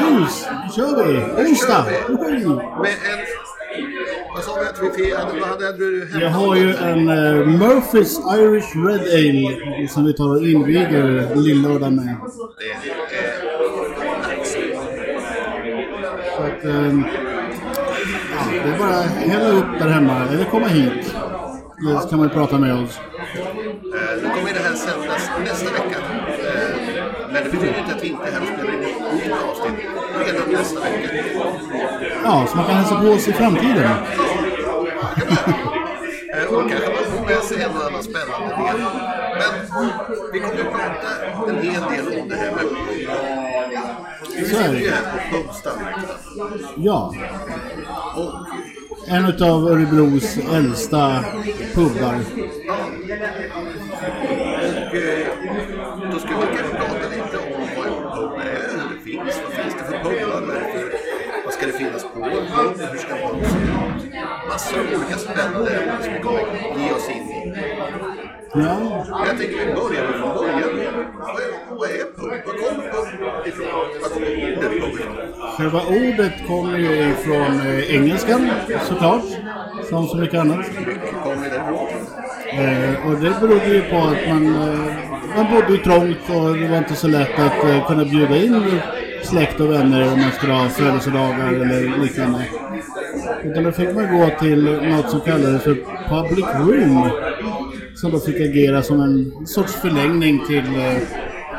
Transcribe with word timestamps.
nu 0.00 0.26
kör 0.76 1.04
vi! 1.06 1.42
Onsdag! 1.50 1.84
Woho! 2.08 2.82
Med 2.82 2.90
en... 2.92 3.20
Vad 4.34 4.44
sa 4.44 4.54
vi 4.60 4.66
att 4.68 4.82
vi 4.82 5.04
firade? 5.04 5.40
Vad 5.40 5.48
hade 5.48 5.72
du 5.76 6.08
hemma? 6.12 6.22
Jag 6.24 6.30
har 6.30 6.56
ju 6.56 6.74
en 6.74 7.08
uh, 7.08 7.46
Murphys 7.46 8.18
Irish 8.18 8.76
Red 8.86 9.00
Ale 9.00 9.88
som 9.88 10.04
vi 10.04 10.12
tar 10.12 10.28
och 10.36 10.42
inviger 10.42 11.34
lillördag 11.36 11.92
med. 11.92 12.16
Det 12.58 12.70
är... 12.70 13.40
Så 16.36 16.42
att, 16.42 16.64
ehm, 16.64 17.04
ja, 18.36 18.62
det 18.64 18.70
är 18.70 18.78
bara 18.78 18.88
att 18.98 19.06
hälla 19.06 19.48
upp 19.48 19.78
där 19.78 19.88
hemma 19.88 20.26
eller 20.32 20.44
komma 20.44 20.66
hit. 20.66 21.14
Så 22.02 22.08
kan 22.08 22.18
man 22.18 22.28
ju 22.28 22.34
prata 22.34 22.58
med 22.58 22.74
oss. 22.74 23.00
Eh, 23.00 24.22
Nu 24.22 24.28
kommer 24.28 24.52
det 24.52 24.60
här 24.60 24.74
sändas 24.74 25.30
nästa 25.44 25.64
vecka. 25.72 25.98
Eh, 26.28 26.76
Men 27.32 27.44
det 27.44 27.50
betyder 27.50 27.78
inte 27.78 27.94
att 27.96 28.04
vi 28.04 28.08
inte 28.08 28.24
är 28.28 28.32
här 28.32 28.40
och 28.40 28.46
spelar 28.46 28.72
in 28.72 28.82
ett 28.82 29.14
nytt 29.14 29.32
avsnitt 29.32 29.74
redan 30.26 30.26
nästa 30.26 30.32
vecka. 30.32 30.39
Ja, 32.24 32.46
så 32.50 32.56
man 32.56 32.66
kan 32.66 32.74
hälsa 32.76 33.00
på 33.00 33.06
oss 33.08 33.28
i 33.28 33.32
framtiden. 33.32 33.90
Eh, 36.34 36.44
Och 36.54 36.70
kanske 36.70 36.88
man 36.88 37.04
får 37.18 37.24
med 37.26 37.42
sig 37.42 37.62
en 37.62 37.70
och 37.76 37.86
annan 37.86 38.02
spännande 38.02 38.46
del. 38.56 38.80
Men 39.38 39.82
vi 40.32 40.40
kommer 40.40 40.60
att 40.60 40.72
prata 40.72 41.50
en 41.50 41.56
hel 41.62 41.82
del 41.82 42.20
om 42.20 42.28
det 42.28 42.36
här 42.36 42.50
med. 42.52 42.64
Vi 44.36 44.44
Så 44.44 44.56
är 44.56 44.62
sitter 44.62 44.72
det. 44.72 44.78
ju 44.78 44.90
här 44.90 45.02
på 45.02 45.36
Pubstam. 45.36 45.72
Ja, 46.76 47.14
Och 48.16 49.08
en 49.08 49.24
utav 49.26 49.68
Örebros 49.68 50.38
äldsta 50.54 51.24
pubbar. 51.74 52.14
Och 54.60 54.96
eh, 54.96 55.26
då 56.12 56.18
ska 56.18 56.28
vi 56.28 56.56
kanske 56.56 56.76
prata 56.76 57.08
lite 57.10 57.38
om 57.38 57.66
vad 57.76 57.86
en 57.86 57.92
pub 58.14 58.40
är, 58.40 58.70
hur 58.72 58.96
det 58.96 59.00
finns, 59.04 59.40
vad 60.04 60.12
det 60.12 60.18
pubbar, 60.20 60.40
vad, 60.40 60.48
det 60.48 61.10
vad 61.44 61.54
ska 61.54 61.66
det 61.66 61.72
finnas 61.72 62.02
på 62.14 62.24
hur 62.24 62.98
ska 62.98 63.08
se 63.08 63.14
ut? 63.14 64.14
Massor 64.48 64.78
av 64.78 64.86
olika 64.86 65.18
spännande 65.18 65.70
ämnen 65.70 66.02
som 66.02 66.12
vi 66.12 66.20
kommer 66.20 66.86
ge 66.86 66.92
oss 66.92 67.08
in 67.10 67.16
i. 67.16 67.54
Ja, 68.54 69.04
Jag 69.26 69.38
tänker 69.38 69.66
vi 69.66 69.74
börjar 69.74 70.12
från 70.12 70.34
början. 70.34 70.70
Vad 71.18 71.90
är, 71.90 72.04
vad 72.16 72.16
pub? 72.16 72.30
Var 72.46 72.54
kommer 72.54 72.90
pub 72.92 73.46
ifrån? 73.46 73.66
Var 74.02 74.08
kommer 74.08 74.56
ordet 74.56 74.70
pub 74.70 74.94
ifrån? 74.94 75.16
själva 75.56 75.80
ordet 75.88 76.32
kommer 76.46 76.78
ju 76.78 77.10
ifrån 77.10 77.60
eh, 77.60 77.94
engelskan 77.94 78.50
såklart. 78.88 79.24
Som 79.88 80.08
så 80.08 80.16
mycket 80.16 80.40
annat. 80.40 80.58
Mycket 80.58 81.22
kommer 81.22 81.50
därifrån. 81.50 81.88
Eh, 82.52 83.06
och 83.06 83.18
det 83.20 83.40
berodde 83.40 83.74
ju 83.74 83.82
på 83.82 83.96
att 83.96 84.28
man, 84.28 84.46
eh, 84.46 84.94
man 85.36 85.46
bodde 85.54 85.72
ju 85.72 85.78
trångt 85.78 86.30
och 86.30 86.56
det 86.56 86.68
var 86.68 86.78
inte 86.78 86.94
så 86.94 87.08
lätt 87.08 87.38
att 87.38 87.64
eh, 87.64 87.86
kunna 87.86 88.04
bjuda 88.04 88.36
in 88.36 88.80
släkt 89.22 89.60
och 89.60 89.72
vänner 89.72 90.12
om 90.12 90.20
man 90.20 90.30
skulle 90.32 90.52
ha 90.52 90.68
födelsedagar 90.68 91.52
eller 91.52 91.98
liknande. 92.02 92.44
Utan 93.44 93.64
då 93.64 93.72
fick 93.72 93.94
man 93.94 94.18
gå 94.18 94.30
till 94.40 94.64
något 94.64 95.10
som 95.10 95.20
kallades 95.20 95.62
för 95.62 95.74
public 96.08 96.46
room. 96.58 97.10
Som 97.94 98.10
då 98.10 98.20
fick 98.20 98.40
agera 98.40 98.82
som 98.82 99.00
en 99.00 99.46
sorts 99.46 99.72
förlängning 99.72 100.46
till, 100.46 100.58
eh, 100.58 100.96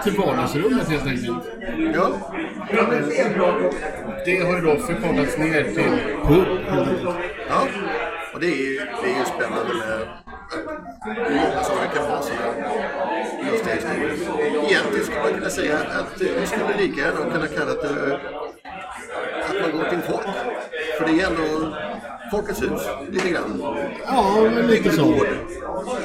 till 0.04 0.14
vardagsrummet 0.18 0.90
helt 0.90 1.08
enkelt. 1.08 1.38
Ja, 1.96 2.12
Det 4.26 4.38
har 4.40 4.56
ju 4.56 4.62
då 4.62 4.76
förkortats 4.76 5.38
ner 5.38 5.64
till 5.64 5.98
pub 6.28 6.48
ja. 7.50 7.68
Och 8.34 8.40
det 8.40 8.46
är 8.46 8.56
ju, 8.56 8.76
det 8.76 9.10
är 9.12 9.20
ju 9.20 9.26
spännande 9.26 9.74
med 9.74 10.08
många 11.06 11.64
saker 11.64 11.88
kan 11.96 12.08
vara 12.10 12.18
historier. 12.18 12.72
Egentligen 14.70 15.06
skulle 15.06 15.24
man 15.24 15.34
kunna 15.34 15.50
säga 15.50 15.78
att 15.78 16.22
vi 16.22 16.46
skulle 16.46 16.78
lika 16.78 17.02
gärna 17.02 17.32
kunna 17.34 17.48
kalla 17.48 17.74
det 17.74 18.20
att 19.50 19.62
man 19.62 19.72
går 19.72 19.90
till 19.90 20.02
folk. 20.02 20.28
För 20.98 21.06
det 21.06 21.22
är 21.22 21.28
ändå 21.28 21.76
Folkets 22.32 22.62
hus, 22.62 22.82
lite 23.12 23.30
grann. 23.30 23.62
Ja, 24.06 24.50
men 24.56 24.68
lite 24.68 24.92
så. 24.92 25.06
gård. 25.06 25.28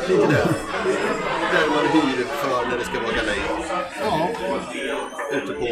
Lite 0.09 0.27
där. 0.27 0.49
Där 1.53 1.67
man 1.69 1.87
hyr 1.93 2.25
för 2.25 2.71
när 2.71 2.78
det 2.78 2.84
ska 2.84 3.01
vara 3.01 3.13
galej. 3.17 3.41
Ja, 4.01 4.28
Ute 5.33 5.53
på... 5.53 5.65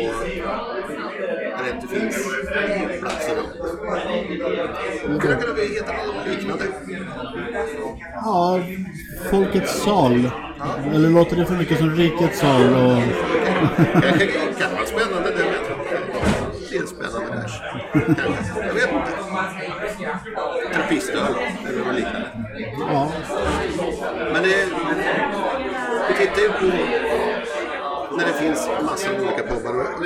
Där 1.51 1.65
det 1.65 1.71
inte 1.71 1.89
finns 1.89 2.17
platser. 3.01 3.37
Det 5.09 5.19
skulle 5.19 5.37
kunna 5.37 5.63
heta 5.63 5.93
något 5.93 6.27
liknande. 6.27 6.65
Ja, 8.13 8.61
Folkets 9.31 9.83
sal. 9.83 10.31
Eller 10.95 11.11
låter 11.11 11.37
det 11.37 11.47
för 11.47 11.55
mycket 11.55 11.79
som 11.79 11.91
Rikets 11.91 12.39
sal? 12.39 12.63
Och... 12.63 13.03
Kanske 14.03 14.27
kan 14.27 14.73
vara 14.73 14.87
spännande 14.87 15.31
det 15.31 15.45
med. 15.45 15.55
Det 16.71 16.77
är 16.77 16.87
spännande 16.87 17.37
vers. 17.37 17.61
Kanske. 17.93 18.67
Jag 18.67 18.75
vet 18.75 18.91
inte. 18.93 19.13
Trappistöl 20.75 21.35
eller 21.69 21.85
något 21.85 21.95
liknande. 21.95 22.29
Ja, 22.79 23.13
Men 24.33 24.43
det, 24.43 24.67
vi 26.09 26.15
tittar 26.15 26.43
ju 26.43 26.49
på 26.49 26.77
när 28.17 28.27
det 28.27 28.33
finns 28.33 28.69
massor 28.83 29.15
av 29.15 29.21
olika 29.21 29.43
pubbar 29.43 29.75
och, 29.81 30.01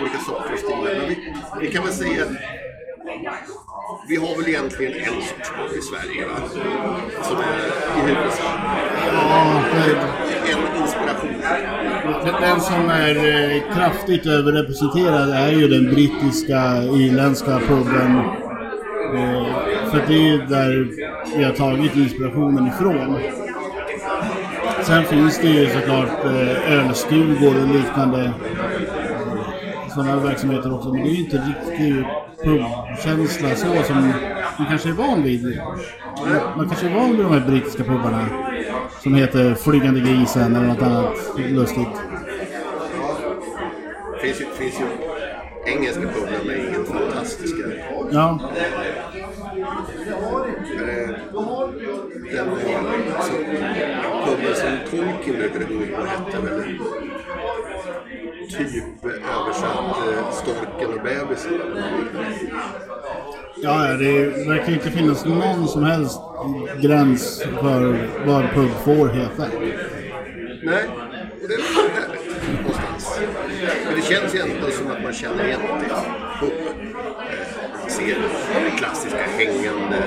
olika 0.00 0.18
och 0.52 0.58
stilar. 0.58 0.94
Men 0.98 1.08
vi, 1.08 1.34
vi 1.60 1.72
kan 1.72 1.84
väl 1.84 1.92
säga 1.92 2.22
att 2.22 2.71
vi 4.08 4.16
har 4.16 4.36
väl 4.36 4.48
egentligen 4.48 4.92
en 4.92 5.22
sorts 5.22 5.50
pub 5.50 5.78
i 5.78 5.80
Sverige 5.80 6.26
va? 6.26 6.48
Som 7.22 7.36
är 7.36 7.58
i 7.98 8.14
huvudsak 8.14 8.58
ja 9.12 9.62
en 10.52 10.82
inspiration. 10.82 11.34
Den 12.40 12.60
som 12.60 12.90
är 12.90 13.16
eh, 13.16 13.74
kraftigt 13.74 14.26
överrepresenterad 14.26 15.30
är 15.30 15.52
ju 15.52 15.68
den 15.68 15.94
brittiska 15.94 16.82
irländska 16.82 17.58
puben. 17.58 18.18
Eh, 19.16 19.46
För 19.90 20.04
det 20.08 20.14
är 20.14 20.32
ju 20.32 20.38
där 20.38 20.88
vi 21.36 21.44
har 21.44 21.52
tagit 21.52 21.96
inspirationen 21.96 22.66
ifrån. 22.66 23.18
Sen 24.82 25.04
finns 25.04 25.38
det 25.38 25.48
ju 25.48 25.66
såklart 25.68 26.24
eh, 26.24 26.72
ölstugor 26.72 27.62
och 27.62 27.68
liknande 27.74 28.32
sådana 29.94 30.16
verksamheter 30.16 30.74
också. 30.74 30.92
Men 30.92 31.02
det 31.02 31.08
är 31.08 31.14
ju 31.14 31.24
inte 31.24 31.36
riktig 31.36 32.04
pubkänsla 32.44 33.48
så 33.56 33.82
som 33.82 33.96
man 34.58 34.66
kanske 34.68 34.88
är 34.88 34.92
van 34.92 35.22
vid. 35.22 35.60
Man- 36.56 36.68
kanske 36.68 36.86
är 36.86 36.94
van 36.94 37.10
vid 37.16 37.20
de 37.26 37.32
här 37.32 37.40
brittiska 37.46 37.84
pubarna. 37.84 38.26
Som 39.02 39.14
heter 39.14 39.54
Flygande 39.54 40.00
Grisen 40.00 40.56
eller 40.56 40.66
något 40.66 40.82
annat 40.82 41.14
lustigt. 41.36 41.88
Det 44.12 44.18
finns 44.26 44.40
ju, 44.40 44.44
finns 44.44 44.80
ju 44.80 44.84
engelska 45.72 46.00
pubbar 46.00 46.44
med 46.46 46.56
helt 46.72 46.88
fantastiska. 46.88 47.62
Ja, 48.10 48.38
Eh, 50.82 51.08
den 52.32 52.48
alltså, 53.16 53.32
pubben 54.26 54.54
som 54.54 54.70
Tolkien 54.90 55.36
brukade 55.36 55.64
gå 55.64 55.74
in 55.74 55.88
på 55.96 56.02
hette 56.06 56.38
väl 56.46 56.78
typ 58.58 59.04
översatt 59.04 59.96
eh, 60.08 60.30
Storken 60.32 60.88
och 60.98 61.04
bebisen. 61.04 61.52
ja 63.62 63.86
det 63.86 64.46
verkar 64.48 64.72
inte 64.72 64.90
finnas 64.90 65.24
någon 65.24 65.68
som 65.68 65.84
helst 65.84 66.20
gräns 66.80 67.42
för 67.60 68.08
vad 68.26 68.42
en 68.44 68.48
pub 68.54 68.70
får 68.84 69.08
heta. 69.08 69.46
Nej, 70.62 70.84
och 71.42 71.48
det 71.48 71.54
är 71.54 71.62
härligt 71.62 72.60
någonstans. 72.62 73.20
Men 73.86 73.94
det 73.96 74.02
känns 74.02 74.34
ju 74.34 74.38
ändå 74.40 74.70
som 74.70 74.86
att 74.90 75.02
man 75.02 75.12
känner 75.12 75.44
igen. 75.46 75.60
Pubben. 76.40 76.56
Eh, 76.58 77.82
Man 77.82 77.90
ser 77.90 78.16
det 78.64 78.70
klassiska 78.78 79.18
hängande 79.38 80.02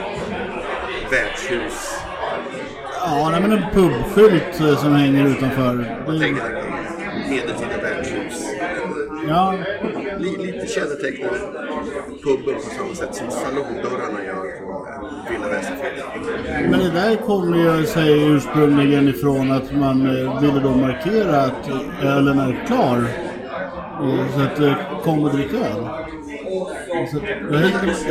värdshus. 1.12 1.94
Ja, 3.02 3.30
nej, 3.32 3.42
men 3.42 3.52
en 3.52 3.64
pubskylt 3.74 4.80
som 4.80 4.94
hänger 4.96 5.26
utanför. 5.28 6.02
Man 6.08 6.20
tänker 6.20 6.44
medeltida 7.30 7.78
värdshus. 7.84 8.46
ja, 9.28 9.54
Li- 10.20 10.38
Lite 10.38 10.68
kännetecknar 10.68 11.30
puben 12.24 12.56
på 12.56 12.62
samma 12.78 12.96
sätt 12.96 13.16
som 13.16 13.32
salongdörrarna 13.32 14.24
gör 14.26 14.36
på 14.62 14.88
Villa 15.30 15.48
Västerfjäll. 15.48 16.70
men 16.70 16.80
det 16.80 16.92
där 16.92 17.16
kommer 17.16 17.58
ju 17.58 17.86
sig 17.86 18.28
ursprungligen 18.28 19.08
ifrån 19.08 19.52
att 19.52 19.72
man 19.76 20.02
eh, 20.06 20.42
ville 20.42 20.60
då 20.60 20.70
markera 20.70 21.42
att 21.42 21.70
ölen 22.04 22.40
är 22.40 22.66
klar. 22.68 22.98
Eh, 24.02 24.36
Så 24.36 24.42
att 24.42 24.60
eh, 24.60 25.02
kom 25.04 25.24
och 25.24 25.34
drick 25.36 25.54
öl. 25.54 25.88
Så 27.12 27.20
då 27.52 27.58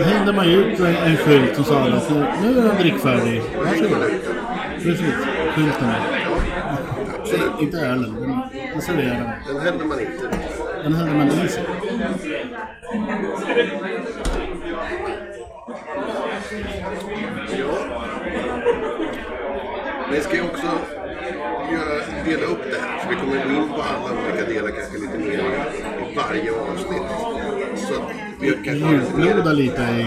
hängde, 0.05 0.33
man 0.33 0.49
ju 0.49 0.65
ut 0.65 0.81
en, 0.81 1.17
skylt 1.17 1.59
och 1.59 1.67
sa 1.67 1.79
att 1.81 2.11
nu, 2.11 2.27
nu 2.43 2.59
är 2.59 2.63
den 2.63 2.77
drickfärdig. 2.79 3.43
Varsågod. 3.59 3.99
Precis, 4.83 5.15
skylten. 5.55 5.89
Absolut. 7.21 7.61
Inte 7.61 7.79
ölen, 7.79 8.17
den, 8.75 8.83
serverar 8.83 9.41
den. 9.47 9.55
Den 9.55 9.67
hällde 9.67 9.85
man 9.85 10.01
inte. 10.01 10.29
Den 10.83 10.95
hällde 10.95 11.15
man 11.15 11.29
i 11.29 11.49
sig. 11.49 11.65
Ja. 17.59 17.75
Vi 20.13 20.21
ska 20.21 20.37
ju 20.37 20.43
också 20.43 20.67
göra 21.73 22.25
dela 22.25 22.47
upp 22.47 22.65
det 22.71 22.79
här. 22.81 22.99
Så 23.03 23.09
vi 23.09 23.15
kommer 23.15 23.57
in 23.57 23.69
på 23.69 23.83
alla 23.83 24.21
olika 24.21 24.45
delar 24.53 24.71
kanske 24.71 24.99
lite 24.99 25.19
mer 25.19 25.39
i 25.39 26.17
varje 26.17 26.53
avsnitt. 26.53 27.11
Så 27.77 27.95
att 27.95 28.11
vi 28.41 28.51
kanske 28.51 28.87
mer 28.87 28.93
Djuploda 28.93 29.53
lite 29.53 29.83
i... 29.83 30.07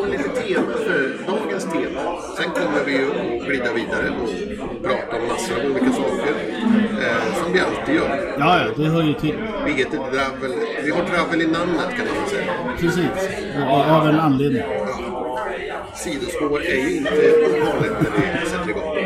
och 0.00 0.08
lite 0.08 0.28
tema 0.28 0.72
för 0.72 1.18
dagens 1.26 1.64
tema. 1.64 2.20
Sen 2.36 2.50
kommer 2.50 2.84
vi 2.86 2.92
ju 2.92 3.06
att 3.10 3.46
glida 3.46 3.72
vidare 3.72 4.10
och 4.22 4.82
prata 4.82 5.16
om 5.16 5.28
massor 5.28 5.60
av 5.60 5.70
olika 5.70 5.92
saker. 5.92 6.34
Eh, 7.10 7.34
som 7.42 7.52
vi 7.52 7.60
alltid 7.60 7.94
gör. 7.94 8.34
Ja, 8.38 8.58
ja, 8.60 8.66
det 8.76 8.88
hör 8.88 9.02
ju 9.02 9.14
till. 9.14 9.34
Vi 9.66 9.72
heter 9.72 9.96
Dravel. 9.98 10.52
Vi 10.84 10.90
har 10.90 11.02
Dravel 11.02 11.42
i 11.42 11.46
namnet 11.46 11.90
kan 11.96 12.06
man 12.20 12.28
säga. 12.30 12.52
Precis. 12.78 13.28
Av 13.68 14.08
en 14.08 14.20
anledning. 14.20 14.62
Sidospår 15.94 16.62
är 16.64 16.74
ju 16.76 16.96
inte 16.96 17.10
ovanligt 17.10 17.92
när 18.00 18.40
vi 18.44 18.46
sätter 18.50 18.70
igång. 18.70 18.96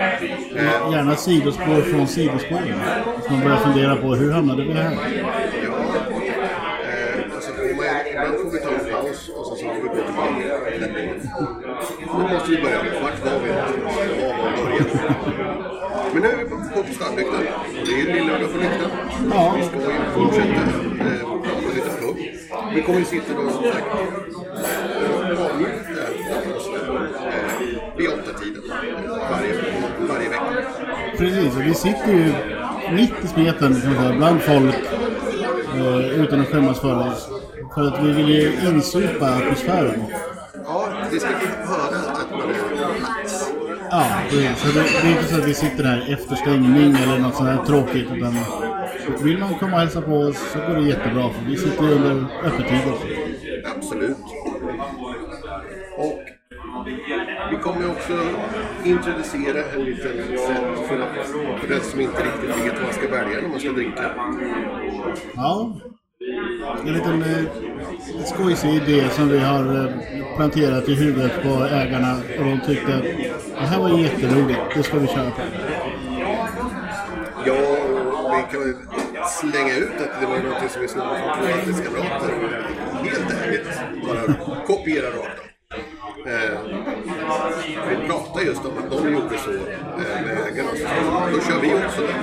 Eh, 0.56 0.92
Gärna 0.92 1.16
sidospår 1.16 1.80
från 1.80 2.06
sidospåren. 2.08 2.80
Så 3.26 3.32
man 3.32 3.40
börjar 3.40 3.56
fundera 3.56 3.96
på 3.96 4.14
hur 4.14 4.32
hamnade 4.32 4.62
vi 4.64 4.72
här? 4.72 4.92
ja, 4.92 4.98
eh, 6.84 7.36
och 7.36 7.42
så 7.42 7.52
får 7.52 7.62
man, 7.62 7.86
ibland 8.10 8.34
får 8.42 8.50
vi 8.50 8.58
ta 8.60 8.68
en 8.70 8.92
paus 8.92 9.28
och 9.36 9.46
så, 9.46 9.56
så 9.56 9.64
får 9.64 9.74
vi 9.74 9.80
gå 9.80 9.94
tillbaka. 9.94 10.30
Nu 12.18 12.34
måste 12.34 12.50
vi 12.50 12.62
börja. 12.62 12.78
Vart 13.02 13.24
var 13.24 13.40
vi 13.44 13.48
någonstans? 13.52 14.16
Var 14.20 14.28
var 14.28 14.64
början? 14.64 15.43
Är 17.04 17.08
Stallnyktan. 17.08 17.40
Det 17.86 18.00
är 18.00 18.14
lillördag 18.14 18.52
på 18.52 18.58
nyktan. 18.58 18.90
Ja. 19.30 19.56
Vi 19.58 19.64
ska 19.64 19.76
ju 19.76 19.84
fortsätta 20.14 20.48
eh, 20.48 21.74
lite 21.74 21.90
pub. 22.00 22.16
Vi 22.74 22.82
kommer 22.82 22.98
ju 22.98 23.04
sitta 23.04 23.34
då 23.34 23.50
som 23.50 23.62
sagt 23.62 23.86
och 23.86 25.50
avnjuta 25.50 25.70
eh, 25.92 26.36
vid 27.96 28.08
åtta 28.08 28.38
tiden 28.38 28.62
varje, 29.30 29.54
varje 30.08 30.28
vecka. 30.28 30.42
Precis, 31.18 31.56
och 31.56 31.62
vi 31.62 31.74
sitter 31.74 32.12
ju 32.12 32.32
mitt 32.92 33.24
i 33.24 33.28
smeten 33.28 33.80
bland 34.16 34.42
folk 34.42 34.74
eh, 35.74 36.20
utan 36.20 36.40
att 36.40 36.48
skämmas 36.48 36.80
för 36.80 37.08
oss. 37.08 37.28
För 37.74 37.88
att 37.88 38.04
vi 38.04 38.12
vill 38.12 38.28
ju 38.28 38.52
insupa 38.68 39.26
atmosfären. 39.26 40.04
Ja, 43.94 44.06
precis. 44.30 44.58
Så 44.58 44.66
det, 44.66 44.82
det 45.02 45.08
är 45.08 45.10
inte 45.10 45.24
så 45.24 45.38
att 45.40 45.48
vi 45.48 45.54
sitter 45.54 45.84
här 45.84 46.12
efter 46.12 46.34
stängning 46.34 46.96
eller 46.96 47.18
något 47.18 47.34
sånt 47.34 47.48
här 47.48 47.64
tråkigt. 47.64 48.08
Utan 48.16 48.34
vill 49.22 49.38
man 49.38 49.54
komma 49.54 49.72
och 49.72 49.78
hälsa 49.78 50.00
på 50.00 50.12
oss 50.12 50.38
så 50.52 50.58
går 50.58 50.74
det 50.74 50.88
jättebra. 50.88 51.30
För 51.30 51.44
vi 51.50 51.56
sitter 51.56 51.84
ju 51.84 51.90
under 51.90 52.26
öppettider. 52.44 52.94
Absolut. 53.76 54.16
Och 55.98 56.20
vi 57.50 57.56
kommer 57.56 57.90
också 57.90 58.12
introducera 58.84 59.64
en 59.74 59.84
liten 59.84 60.38
sätt 60.38 60.88
för, 60.88 60.96
för 61.60 61.68
den 61.68 61.80
som 61.80 62.00
inte 62.00 62.22
riktigt 62.22 62.64
vet 62.64 62.74
vad 62.74 62.82
man 62.82 62.92
ska 62.92 63.08
välja 63.08 63.40
när 63.40 63.48
man 63.48 63.60
ska 63.60 63.72
dricka. 63.72 64.10
Ja. 65.34 65.80
En 66.86 66.92
liten 66.92 67.22
eh, 67.22 67.44
skojsig 68.24 68.70
idé 68.70 69.08
som 69.10 69.28
vi 69.28 69.38
har 69.38 69.84
eh, 69.84 70.36
planterat 70.36 70.88
i 70.88 70.94
huvudet 70.94 71.42
på 71.42 71.64
ägarna. 71.64 72.16
Och 72.38 72.44
de 72.44 72.60
tyckte 72.66 72.96
att 72.96 73.04
det 73.64 73.68
här 73.68 73.80
var 73.80 73.98
jätteroligt. 73.98 74.60
Det 74.74 74.82
ska 74.82 74.98
vi 74.98 75.06
köra 75.06 75.30
på. 75.30 75.42
Ja, 77.46 77.54
vi 78.36 78.52
kan 78.52 78.60
väl 78.60 78.74
slänga 79.40 79.76
ut 79.76 80.00
att 80.00 80.20
det 80.20 80.26
var 80.26 80.38
något 80.38 80.70
som 80.70 80.82
vi 80.82 80.88
snodde 80.88 81.08
från 81.08 81.46
två 81.46 81.60
arbetskamrater. 81.60 82.30
Helt 83.02 83.30
ärligt. 83.44 83.68
Bara 84.06 84.34
kopiera 84.66 85.06
rakt 85.06 85.38
av. 85.38 85.44
Eh, 86.32 86.58
vi 87.88 88.08
pratade 88.08 88.44
just 88.44 88.64
om 88.64 88.72
att 88.78 88.90
de 88.90 89.12
gjorde 89.12 89.38
så 89.38 89.50
eh, 89.50 90.22
med 90.24 90.38
ägarna. 90.46 90.70
Då 91.32 91.40
kör 91.40 91.60
vi 91.60 91.74
också 91.86 92.00
det. 92.00 92.14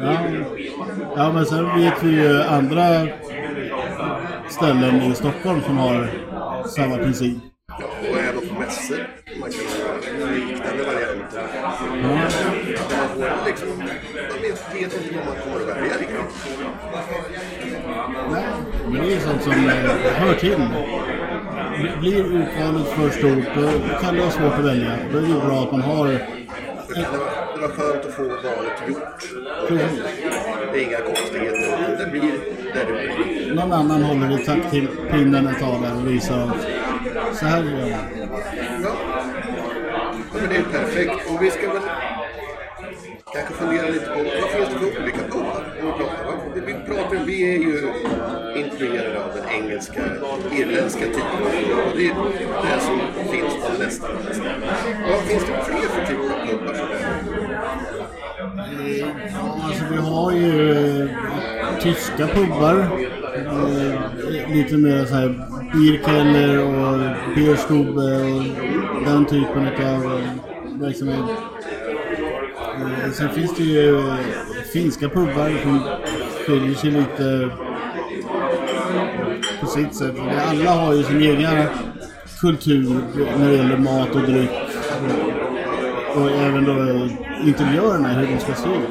Ja. 0.00 0.20
ja, 1.16 1.32
men 1.32 1.46
sen 1.46 1.80
vet 1.80 2.02
vi 2.02 2.10
ju 2.10 2.42
andra 2.42 3.08
ställen 4.48 5.02
i 5.02 5.14
Stockholm 5.14 5.62
som 5.62 5.78
har 5.78 6.10
samma 6.68 6.96
princip. 6.96 7.38
Ja, 7.68 7.86
och 8.10 8.18
även 8.18 8.48
på 8.48 8.60
mässor. 8.60 9.06
Man 9.40 9.50
kan 9.50 9.60
göra 9.80 10.30
liknande 10.30 10.82
varianter. 10.84 11.42
Man 12.02 12.30
får 12.30 13.46
liksom, 13.46 13.68
man 13.78 13.88
vet, 14.42 14.82
inte 14.82 15.14
vad 15.16 15.26
man 15.26 15.36
kommer 15.42 15.60
att 15.60 15.76
välja 15.76 15.94
riktigt. 15.98 16.16
Nej, 18.30 18.44
men 18.88 19.02
det 19.02 19.14
är 19.14 19.20
sånt 19.20 19.42
som 19.42 19.52
eh, 19.52 20.12
hör 20.14 20.34
till. 20.34 20.68
Blir 22.00 22.24
urvalet 22.24 22.88
för 22.88 23.10
stort 23.10 23.54
då 23.54 23.98
kan 24.00 24.14
det 24.14 24.20
vara 24.20 24.30
svårt 24.30 24.52
att 24.52 24.64
välja. 24.64 24.96
Då 25.12 25.18
är 25.18 25.22
det 25.22 25.46
bra 25.46 25.62
att 25.62 25.72
man 25.72 25.80
har... 25.82 26.06
Det 26.06 26.16
var, 26.94 27.54
det 27.54 27.60
var 27.60 27.68
skönt 27.68 28.04
att 28.04 28.14
få 28.14 28.22
valet 28.22 28.88
gjort. 28.88 29.32
Och 29.62 29.76
det 30.72 30.78
är 30.78 30.88
inga 30.88 31.00
konstigheter. 31.00 31.96
Det 31.98 32.10
blir 32.10 32.32
där 32.74 32.84
det 32.86 32.92
blir. 32.92 33.54
Någon 33.54 33.72
annan 33.72 34.02
håller 34.02 34.40
i 34.40 34.44
taktpinnen 34.44 35.46
ett 35.46 35.58
tag 35.60 35.84
och 35.96 36.10
visar 36.10 36.38
att 36.38 37.36
så 37.36 37.46
här 37.46 37.62
gör 37.62 37.90
man. 37.90 39.09
Men 40.32 40.48
det 40.48 40.56
är 40.56 40.62
perfekt. 40.62 41.30
Och 41.30 41.42
vi 41.42 41.50
ska 41.50 41.72
väl 41.72 41.82
kanske 43.34 43.54
fundera 43.54 43.88
lite 43.88 44.06
på 44.06 44.14
vad 44.14 44.50
finns 44.50 44.68
det 44.68 44.78
för 44.78 45.02
olika 45.02 45.18
pubbar? 45.18 45.64
Vi 46.54 46.72
pratar. 46.72 47.24
Vi, 47.26 47.54
är 47.54 47.58
ju 47.58 47.92
influerade 48.56 49.24
av 49.24 49.30
den 49.34 49.64
engelska, 49.64 50.00
irländska 50.52 51.04
typen 51.04 51.22
av 51.22 51.50
pub. 51.50 51.86
Och 51.86 51.96
det 51.96 52.06
är 52.06 52.14
det 52.62 52.80
som 52.80 53.00
finns 53.32 53.54
på 53.54 53.82
nästan. 53.82 54.10
Vad 55.10 55.20
finns 55.20 55.44
det 55.44 55.64
fler 55.64 55.88
för 55.88 56.06
typer 56.06 56.34
av 56.34 56.46
pubbar? 56.46 56.74
Eh, 58.80 58.98
ja, 59.32 59.60
alltså 59.64 59.84
vi 59.90 59.96
har 59.96 60.32
ju 60.32 61.02
eh, 61.02 61.08
tyska 61.80 62.26
pubbar. 62.26 62.76
Eh, 63.34 64.52
lite 64.52 64.76
mer 64.76 65.04
så 65.04 65.14
här 65.14 65.46
Bierkeller 65.72 66.58
och 66.58 66.98
Bierstube 67.34 68.16
och 68.16 68.42
den 69.04 69.26
typen 69.26 69.66
av 69.66 70.04
eh, 70.04 70.80
verksamhet. 70.80 71.24
Sen 73.12 73.28
finns 73.30 73.54
det 73.56 73.62
ju 73.62 73.98
eh, 73.98 74.14
finska 74.72 75.08
pubbar 75.08 75.62
som 75.62 75.80
skiljer 76.46 76.74
sig 76.74 76.90
lite 76.90 77.50
på 79.60 79.66
sitt 79.66 79.94
sätt. 79.94 80.14
Alla 80.48 80.70
har 80.70 80.94
ju 80.94 81.02
sin 81.02 81.20
egen 81.20 81.66
kultur 82.40 83.00
när 83.38 83.48
det 83.48 83.56
gäller 83.56 83.76
mat 83.76 84.14
och 84.14 84.22
dryck. 84.22 84.50
Och 86.14 86.30
även 86.30 86.64
då 86.64 86.72
eh, 86.72 87.48
interiörerna, 87.48 88.08
hur 88.08 88.26
de 88.26 88.40
ska 88.40 88.54
se 88.54 88.68
ut. 88.68 88.90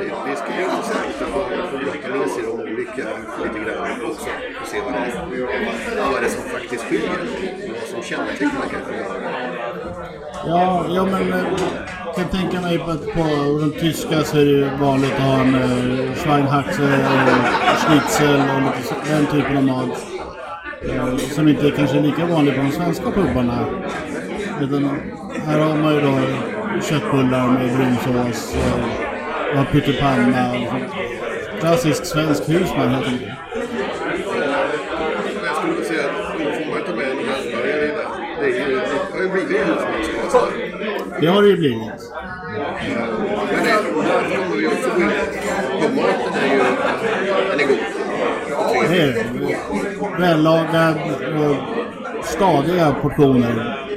Det, 0.00 0.30
det 0.30 0.36
ska 0.36 0.46
bli 0.46 0.62
intressant 0.62 1.22
att 1.22 1.28
få 1.28 1.40
få 1.70 1.78
grotta 1.78 2.08
ner 2.08 2.28
sig 2.28 2.42
i 2.42 2.46
de 2.46 2.52
olika 2.52 3.04
lite 3.42 3.58
grann 3.64 4.04
också. 4.10 4.28
Och 4.62 4.68
se 4.68 4.80
vad 4.80 4.92
det, 4.92 4.98
är, 4.98 6.12
vad 6.12 6.22
det 6.22 6.26
är 6.26 6.30
som 6.30 6.42
faktiskt 6.42 6.77
skiljer. 6.88 7.18
Som 7.92 8.02
kännetecknar 8.02 8.66
kanske. 8.70 8.92
Ja, 10.46 10.86
ja 10.88 11.04
men 11.04 11.32
eh, 11.32 11.44
jag 12.06 12.14
kan 12.14 12.28
tänka 12.28 12.60
mig 12.60 12.76
att 12.76 13.14
på 13.14 13.24
de 13.60 13.72
tyska 13.80 14.24
så 14.24 14.36
är 14.38 14.44
det 14.44 14.50
ju 14.50 14.68
vanligt 14.80 15.12
att 15.12 15.20
ha 15.20 15.40
en 15.40 15.54
eh, 15.54 16.14
Schweinhaxe 16.14 16.82
och 16.82 17.78
schnitzel 17.78 18.40
och 18.40 18.62
lite 18.62 19.12
den 19.12 19.26
typen 19.26 19.56
av 19.56 19.64
mat. 19.64 20.06
Eh, 20.82 21.16
som 21.16 21.48
inte 21.48 21.66
är 21.66 21.70
kanske 21.70 22.00
lika 22.00 22.26
vanlig 22.26 22.54
på 22.56 22.62
de 22.62 22.72
svenska 22.72 23.10
pubarna. 23.10 23.66
Utan 24.60 24.90
här 25.46 25.58
har 25.58 25.76
man 25.76 25.94
ju 25.94 26.00
då 26.00 26.18
köttbullar 26.82 27.46
med 27.46 27.76
brunsås 27.76 28.56
och, 28.56 29.60
och 29.60 29.70
pyttipanna. 29.72 30.54
Klassisk 31.60 32.04
svensk 32.06 32.48
husman 32.48 32.88
helt 32.88 33.06
enkelt. 33.06 33.32
Men 35.34 35.44
jag 35.46 35.56
skulle 35.56 35.72
vilja 35.72 35.88
säga 35.88 36.04
att 36.04 36.38
då 36.38 36.44
får 36.44 36.70
man 36.74 36.84
ta 36.86 36.94
med 36.94 37.10
en 37.10 37.16
hamburgare 37.16 37.84
i 37.84 37.88
det. 37.88 38.06
Det, 38.40 38.46
är 38.46 38.68
ju, 38.68 38.74
det 38.76 39.16
har 39.16 39.22
ju 39.22 39.28
blivit 39.28 39.56
en 39.56 39.66
husmanskost. 39.66 40.10
Det 41.20 41.26
har 41.26 41.42
det 41.42 41.48
ju 41.48 41.56
blivit. 41.56 41.78
Men. 44.98 45.94
Maten 45.94 46.34
är 46.34 46.54
ju, 46.54 46.62
den 47.50 47.60
är 47.60 47.66
god. 47.66 47.78
Det 48.90 49.00
är. 49.00 50.20
Vällagad 50.20 50.96
och 51.38 51.56
stadiga 52.24 52.94
portioner. 53.02 53.88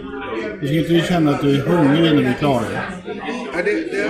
Du 0.61 0.67
ska 0.67 0.75
inte 0.75 1.07
känna 1.07 1.31
att 1.31 1.41
du 1.41 1.55
är 1.55 1.61
hungrig 1.61 2.03
när 2.03 2.21
du 2.21 2.27
är 2.27 2.33
klar. 2.33 2.61
Nej, 2.65 3.63
det, 3.65 3.71
det 3.91 4.07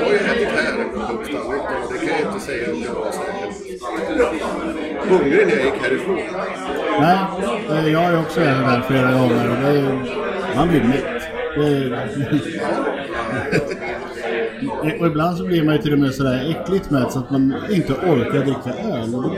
har 0.00 0.10
ju 0.10 0.16
ätit 0.16 0.48
här 0.48 0.72
på 0.92 0.98
och 0.98 1.92
det 1.92 1.98
kan 1.98 2.08
jag 2.08 2.32
inte 2.32 2.40
säga 2.40 2.72
att 2.72 2.84
jag 2.84 2.94
var 2.94 3.12
särskilt 3.12 3.82
hungrig 5.08 5.46
när 5.46 5.56
jag 5.56 5.64
gick 5.64 5.82
härifrån. 5.82 6.18
Nej, 7.00 7.18
eh, 7.70 7.92
jag 7.92 8.00
har 8.00 8.10
ju 8.10 8.18
också 8.18 8.40
ätit 8.40 8.66
där 8.66 8.82
flera 8.88 9.12
gånger 9.12 9.50
och 9.50 9.56
det 9.56 9.78
är, 9.78 10.56
man 10.56 10.68
blir 10.68 10.82
mätt. 10.82 11.11
Det, 11.56 12.06
och 15.00 15.06
ibland 15.06 15.36
så 15.38 15.44
blir 15.44 15.64
man 15.64 15.76
ju 15.76 15.82
till 15.82 15.92
och 15.92 15.98
med 15.98 16.14
sådär 16.14 16.50
äckligt 16.50 16.90
mätt 16.90 17.12
så 17.12 17.18
att 17.18 17.30
man 17.30 17.54
inte 17.70 17.92
orkar 17.92 18.38
dricka 18.38 18.70
öl. 18.94 19.12
Då 19.12 19.36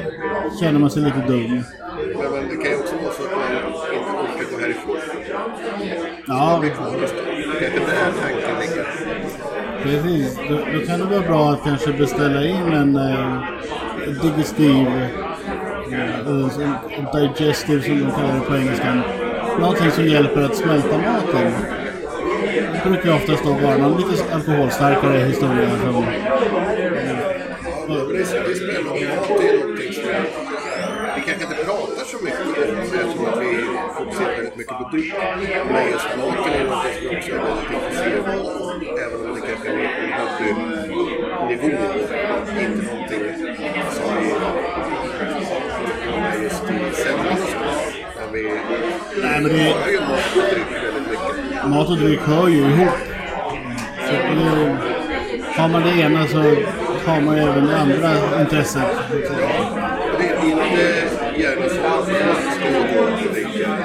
känner 0.61 0.80
man 0.80 0.90
sig 0.90 1.02
lite 1.02 1.18
dum. 1.26 1.40
Men, 1.40 1.62
men 2.33 2.49
det 2.49 2.56
kan 2.56 2.71
ju 2.73 2.78
också 2.78 2.94
vara 3.02 3.12
så 3.14 3.23
att 3.23 3.30
man 3.30 3.40
inte 3.92 4.11
orkar 4.11 4.56
gå 4.56 4.61
härifrån. 4.61 4.97
Ja, 6.26 6.61
Det 6.62 7.66
är 7.66 7.71
där 7.71 8.12
tanken 8.23 8.59
ligger. 8.61 8.87
Precis, 9.83 10.38
då, 10.49 10.54
då 10.78 10.87
kan 10.87 10.99
det 11.00 11.04
vara 11.04 11.21
bra 11.28 11.50
att 11.50 11.64
kanske 11.64 11.92
beställa 11.92 12.44
in 12.44 12.73
en 12.73 12.97
eh, 12.97 13.42
digestiv, 14.23 14.87
eh, 15.92 17.37
digestive 17.38 17.83
som 17.83 17.99
de 17.99 18.11
kallar 18.11 18.35
det 18.35 18.40
på 18.40 18.56
engelska. 18.56 19.02
Någonting 19.61 19.90
som 19.90 20.04
hjälper 20.06 20.42
att 20.42 20.56
smälta 20.56 20.99
maten. 20.99 21.52
Brukar 22.84 23.14
oftast 23.14 23.44
då 23.44 23.52
vara 23.52 23.76
någon 23.76 23.96
lite 24.10 24.34
alkoholstarkare 24.34 25.18
historia 25.18 25.70
som 25.70 26.04
det 27.88 27.94
är, 27.94 28.12
det 28.12 28.20
är 28.20 28.24
spännande. 28.54 28.90
Mat 29.16 29.30
är 29.30 29.58
någonting 29.58 29.92
som 29.92 30.02
vi 31.16 31.20
kanske 31.26 31.44
inte 31.44 31.64
pratar 31.64 32.04
så 32.04 32.16
mycket 32.24 32.40
om 32.40 32.52
eftersom 32.54 33.26
att 33.26 33.40
vi 33.40 33.50
fokuserar 33.98 34.32
väldigt 34.36 34.56
mycket 34.56 34.74
på 34.78 34.88
dryck. 34.92 35.14
Men 35.72 35.86
just 35.92 36.08
maten 36.18 36.52
är 36.52 36.64
något 36.64 36.86
som 36.94 37.16
också 37.16 37.30
är 37.32 37.38
väldigt 37.44 37.70
intresserade 37.74 38.32
av. 38.40 38.82
Även 39.04 39.18
om 39.30 39.34
det 39.34 39.42
kanske 39.48 39.68
är 39.68 39.72
en 39.74 39.80
hobbynivå. 40.18 41.00
Inte 41.52 41.66
någonting 41.66 43.14
som 43.92 44.08
vi 44.20 44.30
är 46.20 46.42
just 46.42 46.62
i 46.64 46.94
sändningen 47.02 47.42
och 47.42 47.48
så. 47.48 47.58
Men 48.20 48.32
vi 48.32 48.42
Nej, 49.22 49.40
men 49.40 49.44
det- 49.44 49.74
har 49.82 49.90
ju 49.90 50.00
mat 50.00 50.36
och 50.36 50.42
dryck 50.52 50.66
väldigt 50.66 50.70
mycket. 50.70 50.83
Mat 51.66 51.88
och 51.88 51.97
dryck 51.97 52.21
hör 52.21 52.49
ju 52.49 52.59
ihop. 52.59 52.94
Så 54.06 54.12
det 54.12 55.62
har 55.62 55.68
man 55.68 55.83
det 55.83 56.00
ena 56.00 56.26
så 56.26 56.38
har 57.06 57.21
man 57.21 57.37
ju 57.37 57.42
även 57.42 57.66
det 57.66 57.76
andra 57.76 58.40
intresset. 58.40 58.83
Det 60.18 60.28
är 60.28 60.44
inte 60.44 61.14
gärna 61.37 61.68
så 61.68 61.87
att 61.87 62.09
man 62.09 62.37
ska 62.52 62.68
gå 62.71 63.04
och 63.04 63.33
dricka 63.33 63.76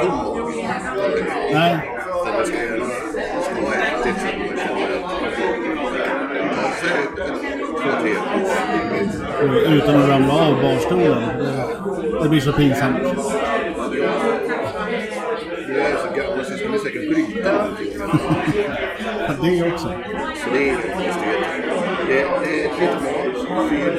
på 0.00 0.04
tom 0.04 0.40
mage. 0.40 1.24
Nej, 1.52 1.78
Utan 2.22 2.40
det 2.40 2.46
ska 2.46 2.56
gärna 2.56 2.84
ska 3.42 3.62
vara 3.62 3.74
ätit 3.74 4.14
så 4.20 4.26
att 4.28 4.38
man 4.38 4.56
känner 4.58 4.88
att 4.96 5.06
ta 6.56 6.70
sig 6.80 6.96
två, 7.16 7.90
tre 8.02 8.12
och 9.38 9.72
utan 9.72 10.02
att 10.02 10.08
ramla 10.08 10.34
av 10.34 10.62
barstolen. 10.62 11.22
Det, 11.38 12.22
det 12.22 12.28
blir 12.28 12.40
så 12.40 12.52
pinsamt. 12.52 12.98
Det 19.42 19.72
också. 19.72 19.92
Så 20.44 20.50
det 20.52 20.68
är 20.68 20.72
inte 20.72 20.88
konstigt. 20.88 21.14
Det 22.08 22.20
är, 22.20 22.26
det 22.44 22.64
är 22.64 22.70
lite 22.80 22.96
mål, 23.04 23.68
fyr. 23.68 23.90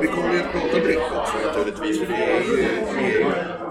Vi 0.00 0.06
kommer 0.06 0.32
ju 0.34 0.40
att 0.40 0.52
prata 0.52 0.78
dryck 0.84 0.98
också 1.16 1.36
naturligtvis. 1.46 1.98
För 1.98 2.06
vi 2.06 2.14
är 2.14 2.40
ju 2.40 2.70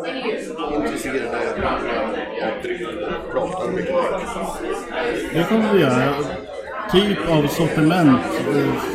vi 0.04 0.76
är 0.76 0.76
intresserade 0.76 1.28
av 1.28 2.62
dryck 2.64 2.82
och 2.88 3.32
pratar 3.32 3.72
mycket 3.72 3.96
dryck. 3.96 5.34
Det 5.34 5.44
kommer 5.44 5.74
vi 5.74 5.80
göra. 5.82 6.14
Typ 6.92 7.30
av 7.30 7.48
sortiment 7.48 8.22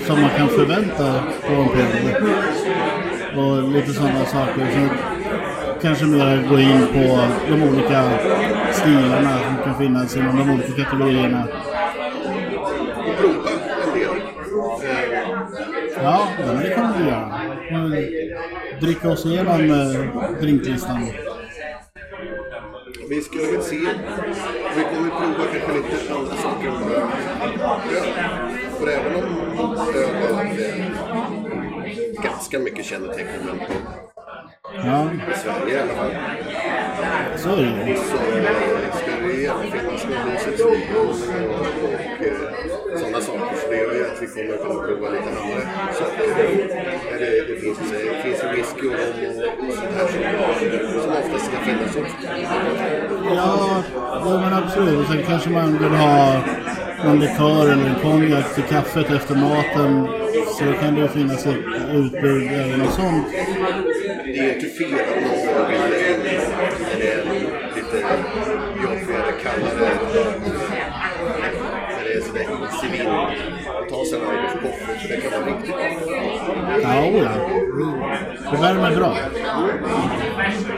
som 0.07 0.21
man 0.21 0.31
kan 0.31 0.49
förvänta 0.49 1.23
på 1.47 1.53
en 1.53 1.69
podd. 1.69 1.85
Och 3.39 3.63
lite 3.73 3.93
sådana 3.93 4.25
saker. 4.25 4.67
Så 4.73 5.24
kanske 5.85 6.07
mer 6.07 6.49
gå 6.49 6.59
in 6.59 6.87
på 6.93 7.29
de 7.49 7.63
olika 7.63 8.11
stilarna 8.73 9.39
som 9.39 9.65
kan 9.65 9.79
finnas 9.79 10.17
inom 10.17 10.37
de 10.37 10.51
olika 10.51 10.85
kategorierna. 10.85 11.49
Och 12.99 13.17
prova 13.21 13.51
en 13.87 13.99
del. 13.99 14.17
Ja, 16.03 16.29
det 16.63 16.71
kan 16.75 16.93
vi 16.99 17.05
göra. 17.09 17.41
Dricka 18.81 19.11
oss 19.11 19.27
igenom 19.27 19.71
eh, 19.71 20.41
drinklistan. 20.41 21.07
Vi 23.09 23.21
ska 23.21 23.39
väl 23.39 23.63
se. 23.63 23.77
Vi 24.77 24.85
kommer 24.85 25.11
prova 25.11 25.45
kanske 25.53 25.73
lite 25.73 26.15
andra 26.15 26.35
saker 26.35 26.69
än 26.69 26.75
bara. 27.59 27.81
För 28.79 28.89
även 28.89 29.25
om 29.25 29.77
öl 29.95 30.35
har 30.35 30.45
ganska 32.23 32.59
mycket 32.59 32.85
kännetecken 32.85 33.41
på 33.47 34.14
Ja, 34.85 35.11
i 35.35 35.39
Sverige 35.39 35.77
i 35.77 35.81
alla 35.81 35.95
fall. 35.95 36.11
så 37.37 37.49
är 37.49 37.57
det 37.57 37.91
ju. 37.91 37.97
Så 37.97 38.03
ska 38.99 39.11
det 39.27 39.43
gärna 39.43 39.63
finnas 39.63 40.47
något 40.47 40.61
och, 40.61 41.01
och 41.05 41.17
eh, 42.27 42.99
sådana 42.99 43.21
saker. 43.21 43.57
Så 43.63 43.71
det 43.71 43.77
gör 43.77 43.95
ju 43.95 44.05
att 44.07 44.23
vi 44.23 44.27
kommer 44.27 44.57
kunna 44.57 44.75
prova 44.87 45.11
lite 45.11 45.29
andra 45.29 45.93
saker. 45.93 46.25
Eh, 46.29 47.19
Det, 47.19 47.55
det 47.55 47.61
finns, 47.61 47.79
eh, 47.79 47.99
det 47.99 48.23
finns 48.23 48.43
ju 48.45 48.49
whisky 48.57 48.87
och 48.89 48.93
och 49.69 49.75
sånt 49.75 49.95
här 49.97 50.07
som, 50.09 51.03
som 51.03 51.13
oftast 51.13 51.45
ska 51.47 51.57
finnas 51.59 51.97
också. 51.97 52.27
Ja, 53.35 53.83
ja 54.25 54.41
men 54.41 54.53
absolut. 54.65 54.99
Och 54.99 55.07
sen 55.07 55.23
kanske 55.27 55.51
man 55.51 55.79
vill 55.79 55.89
ha 55.93 56.41
någon 57.05 57.21
likör 57.21 57.63
eller 57.73 57.87
en 57.87 57.95
konjak 58.03 58.55
till 58.55 58.65
kaffet 58.65 59.11
efter 59.11 59.35
maten. 59.35 60.09
Så 60.59 60.65
kan 60.81 60.95
det 60.95 61.01
ju 61.01 61.09
finnas 61.09 61.47
ett 61.47 61.57
utbud 61.93 62.53
även 62.53 62.81
av 62.83 62.87
sånt. 62.87 63.27
Det 64.35 64.41
är 64.41 64.55
inte 64.55 64.67
fel 64.69 64.95
att 64.95 65.23
någon 65.23 65.81
det 66.99 67.13
är 67.13 67.25
lite 67.75 67.99
jobbigare, 68.83 69.33
kallare. 69.43 69.91
När 71.89 72.05
det 72.05 72.13
är 72.15 72.21
sådär 72.21 72.47
vind. 72.93 73.09
Och 73.83 73.89
ta 73.89 74.05
sig 74.05 74.19
en 74.19 74.59
coffee, 74.63 74.99
för 74.99 75.09
det 75.09 75.21
kan 75.21 75.31
vara 75.31 75.57
riktigt. 75.57 75.75
Ja, 76.83 77.07
oh 77.07 77.19
ja. 77.19 77.35
Det 78.51 78.63
värmer 78.63 78.97
bra. 78.97 79.17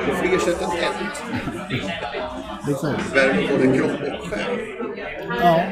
På 0.06 0.14
fler 0.14 0.38
sätt 0.38 0.62
än 0.62 0.70
ett. 0.70 1.22
Exakt. 2.70 3.16
Värmer 3.16 3.48
både 3.52 3.78
kropp 3.78 4.20
och 4.20 4.30
själ. 4.30 4.58
Ja, 5.40 5.62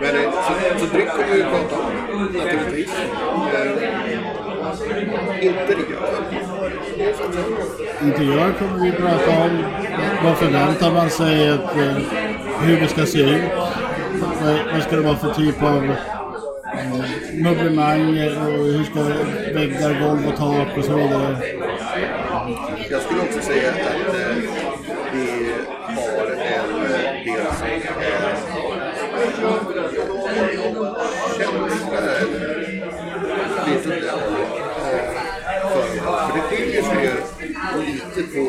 Men 0.00 0.16
eh, 0.16 0.32
så, 0.32 0.78
så 0.78 0.86
dryck 0.94 1.08
kommer 1.08 1.34
vi 1.34 1.42
att 1.42 1.50
prata 1.50 1.76
om, 1.76 1.92
naturligtvis. 2.34 2.94
Eh, 3.54 4.04
interiör 5.40 6.63
intervjuer 6.98 8.02
interiör 8.02 8.52
kommer 8.58 8.84
vi 8.84 8.92
prata 8.92 9.42
om. 9.44 9.64
Vad 10.24 10.36
förväntar 10.36 10.90
man 10.92 11.10
sig 11.10 11.50
att, 11.50 11.76
eh, 11.76 11.96
hur 12.60 12.80
det 12.80 12.88
ska 12.88 13.06
se 13.06 13.18
ut? 13.20 13.42
Vad, 14.72 14.82
ska 14.82 14.96
det 14.96 15.02
vara 15.02 15.16
för 15.16 15.34
typ 15.34 15.62
av 15.62 15.84
eh, 15.84 15.90
möblemang? 17.34 18.08
Och 18.08 18.64
hur 18.64 18.84
ska 18.84 19.02
väggar, 19.54 20.00
golv 20.08 20.28
och 20.28 20.36
tak 20.36 20.78
och 20.78 20.84
så 20.84 20.94
vidare? 20.96 21.36
Jag 22.90 23.02
skulle 23.02 23.20
också 23.20 23.40
säga 23.40 23.70
att 23.70 24.14
eh, 24.14 24.36
vi 25.12 25.52
har 25.86 26.26
en 26.26 26.70
eh, 26.84 27.24
del 27.24 27.46
som 27.54 27.66
är 27.66 27.80
känsla 31.38 31.98
eller 31.98 32.24
lite 33.66 33.88
där. 33.88 34.04
eh, 34.04 35.10
För, 35.68 35.82
för 35.82 36.34
det 36.34 36.40
skiljer 36.56 36.82
sig 36.82 36.98
ju 37.04 37.12
lite 37.82 38.22
på 38.34 38.42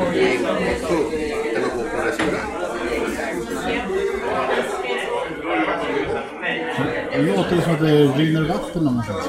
att 0.00 0.14
gå 0.14 0.20
in 0.20 0.42
på 0.44 0.50
en 0.50 0.80
pub 0.88 1.12
än 1.56 1.64
att 1.64 1.72
gå 1.76 1.82
på 1.82 1.96
en 2.00 2.06
restaurang. 2.06 2.50
Det 7.12 7.22
låter 7.44 7.56
ju 7.56 7.62
som 7.62 7.72
att 7.72 7.80
det 7.80 8.22
rinner 8.22 8.48
vatten 8.48 8.84
någonstans. 8.84 9.28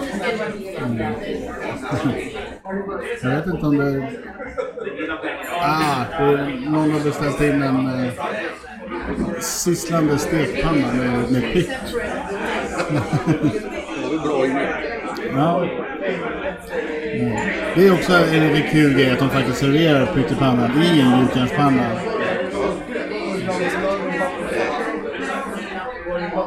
Mm. 0.77 1.13
Jag 3.23 3.29
vet 3.29 3.45
inte 3.45 3.65
om 3.65 3.77
det... 3.77 4.09
Ah, 5.61 6.05
det, 6.19 6.59
någon 6.69 6.91
har 6.91 6.99
beställt 6.99 7.41
in 7.41 7.63
en 7.63 8.05
eh, 8.05 8.11
sisslande 9.39 10.17
stekpanna 10.17 10.93
med, 10.93 11.31
med 11.31 11.53
pytt. 11.53 11.69
Det 12.89 14.17
var 14.17 14.23
bra. 14.23 14.45
Ja. 15.35 15.65
Mm. 17.13 17.37
Det 17.75 17.87
är 17.87 17.93
också 17.93 18.13
en 18.13 18.63
kul 18.71 18.93
grej 18.93 19.11
att 19.11 19.19
de 19.19 19.29
faktiskt 19.29 19.57
serverar 19.57 20.05
pyttipannan 20.05 20.83
i 20.83 20.99
en 20.99 21.19
gjutjärnspanna. 21.21 22.14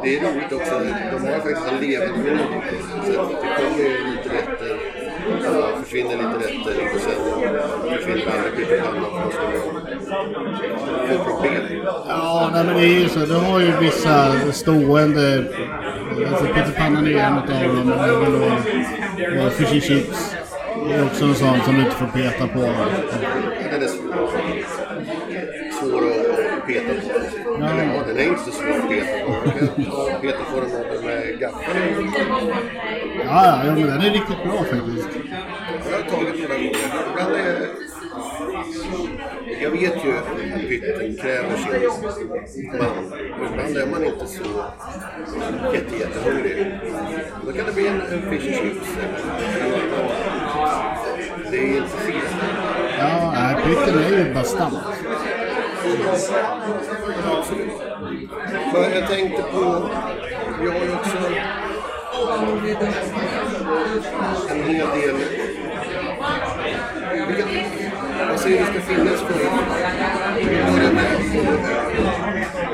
Det 0.09 0.15
är 0.17 0.21
roligt 0.21 0.53
också. 0.53 0.79
De 1.11 1.27
har 1.27 1.39
faktiskt 1.39 1.67
en 1.71 1.81
levande 1.81 2.17
meny. 2.23 2.43
Så 3.05 3.11
det 3.11 3.15
kommer 3.15 3.79
ju 3.79 3.97
lite 4.11 4.29
rätter. 4.29 4.79
Ja, 5.43 5.83
försvinner 5.83 6.09
lite 6.09 6.47
rätter 6.47 6.95
och 6.95 7.01
sen 7.01 7.13
försvinner 7.97 8.31
andra 8.37 8.49
pyttipannan 8.57 9.23
då 9.25 9.31
ska 9.31 9.41
man 9.41 9.51
få 11.17 11.23
problem. 11.23 11.85
Ja, 12.07 12.49
nej, 12.53 12.63
men 12.65 12.75
det 12.75 12.83
är 12.83 12.99
ju 12.99 13.09
så. 13.09 13.19
Du 13.19 13.33
har 13.33 13.59
ju 13.59 13.71
vissa 13.79 14.51
stående... 14.51 15.45
Alltså 16.29 16.45
pyttipannan 16.45 17.05
är 17.05 17.09
ju 17.09 17.19
en 17.19 17.37
utav 17.37 17.75
dem. 17.75 17.91
och 17.91 18.01
eh, 19.21 19.49
Fish 19.49 19.71
and 19.71 19.83
chips. 19.83 20.35
Är 20.89 21.05
också 21.05 21.25
en 21.25 21.35
sån 21.35 21.59
som 21.65 21.75
du 21.75 21.81
inte 21.81 21.95
får 21.95 22.07
peta 22.07 22.47
på. 22.47 22.59
Den 23.71 23.81
är. 23.81 23.87
Svår 25.79 26.03
att 26.07 26.67
peta 26.67 26.93
på. 26.93 28.08
Den 28.19 28.27
är 28.27 28.31
inte 28.31 28.43
så 28.43 28.51
svår 28.51 28.69
att 28.69 28.89
peta 28.89 29.25
på. 29.25 29.31
Man 29.31 29.41
kan 29.59 29.85
ta- 29.85 30.19
peta 30.21 30.43
på 30.53 30.59
den 30.61 30.69
med- 30.71 31.03
med 31.05 31.39
gaffeln. 31.39 32.11
Ja, 33.25 33.63
ja, 33.65 33.73
men 33.73 33.81
den 33.81 34.01
är 34.01 34.09
riktigt 34.11 34.43
bra 34.43 34.57
faktiskt. 34.57 35.09
Jag 35.91 35.97
har 35.97 36.03
tagit 36.03 36.41
några 36.41 36.53
gånger. 36.55 36.75
Ibland 37.11 37.35
är 37.35 37.67
jag 39.61 39.69
vet 39.71 40.05
ju 40.05 40.17
att 40.17 40.37
bytten 40.69 41.17
kräver 41.21 41.57
sin 41.57 42.67
man. 42.67 43.13
Ibland 43.51 43.77
är 43.77 43.85
man 43.91 44.03
inte 44.05 44.27
så 44.27 44.43
jätte, 45.73 45.95
jättehungrig. 45.99 46.67
Då 47.45 47.51
kan 47.51 47.65
det 47.65 47.71
bli 47.73 47.87
en, 47.87 48.01
en 48.01 48.21
fish 48.21 48.47
and 48.47 48.55
chips. 48.55 48.89
Det 51.51 51.57
är 51.57 51.77
inte 51.77 51.97
fel. 51.97 52.21
Ja, 52.99 53.53
pytten 53.65 53.97
är 54.03 54.17
ju 54.27 54.33
bastant. 54.33 54.73
Absolut. 57.25 57.88
Men 58.73 58.91
jag 58.99 59.07
tänkte 59.09 59.41
på, 59.41 59.89
vi 60.61 60.67
har 60.67 60.75
ju 60.85 60.93
också 60.93 61.17
en 64.49 64.63
hel 64.63 64.87
del 65.01 65.15
vad 68.29 68.39
säger 68.39 68.59
du 68.59 68.65
ska 68.65 68.79
finnas 68.93 69.21
för? 69.21 69.33
det? 69.33 70.93
med, 70.93 71.11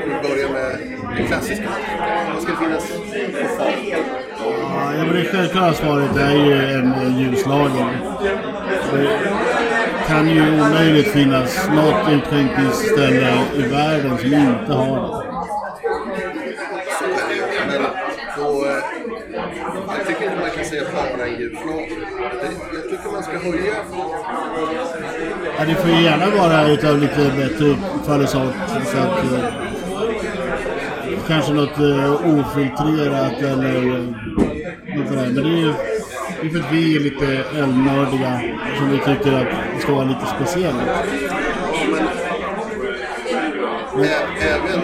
vi 0.06 0.28
börjar 0.28 0.48
med 0.52 0.78
det 1.16 1.22
klassiska. 1.22 1.68
Vad 2.34 2.42
ska 2.42 2.56
finnas 2.56 2.88
på 3.42 3.48
fat? 3.58 3.72
Ja, 4.98 5.04
men 5.04 5.14
det 5.14 5.24
självklara 5.24 5.72
svaret 5.72 6.16
är 6.16 6.30
ju 6.34 6.52
en 6.74 7.18
ljuslager. 7.18 7.86
Det 8.92 9.08
kan 10.08 10.28
ju 10.28 10.60
omöjligt 10.60 11.08
finnas 11.12 11.68
något 11.74 12.12
utskänkningsställe 12.12 13.32
i 13.56 13.62
världen 13.62 14.18
som 14.18 14.34
inte 14.34 14.72
har 14.72 14.96
det. 14.96 15.26
Så 16.98 17.04
är 17.04 17.28
det 17.28 17.34
ju. 17.34 17.42
Men 17.66 17.82
på, 18.36 18.66
eh, 18.66 18.72
jag 19.98 20.06
tycker 20.06 20.24
inte 20.24 20.36
man 20.40 20.50
kan 20.56 20.64
säga 20.64 20.82
bara 20.92 21.26
en 21.26 21.40
ljuslager. 21.40 21.96
Det- 22.42 22.76
Jag 22.76 22.90
tycker 22.90 23.12
man 23.12 23.15
ska 23.26 23.38
höja 23.38 23.74
Ja, 25.58 25.64
det 25.66 25.74
får 25.74 25.90
ju 25.90 26.02
gärna 26.02 26.26
vara 26.30 26.68
utav 26.68 26.98
lite 26.98 27.32
bättre 27.36 27.76
kvalitet. 28.04 28.28
Så 28.30 28.98
att, 28.98 29.24
eh, 29.24 29.44
kanske 31.28 31.52
något 31.52 31.78
eh, 31.78 32.12
ofiltrerat 32.12 33.42
eller 33.42 33.80
något 34.96 35.08
sådär. 35.08 35.26
Men 35.26 35.34
det 35.34 35.50
är 35.50 35.60
ju 35.60 35.72
det 36.40 36.46
är 36.46 36.50
för 36.50 36.58
att 36.58 36.72
vi 36.72 36.96
är 36.96 37.00
lite 37.00 37.26
ölnördiga 37.58 38.40
som 38.78 38.90
vi 38.90 38.98
tycker 38.98 39.32
att 39.32 39.46
det 39.74 39.80
ska 39.82 39.94
vara 39.94 40.04
lite 40.04 40.26
speciellt. 40.36 40.76
även 44.40 44.80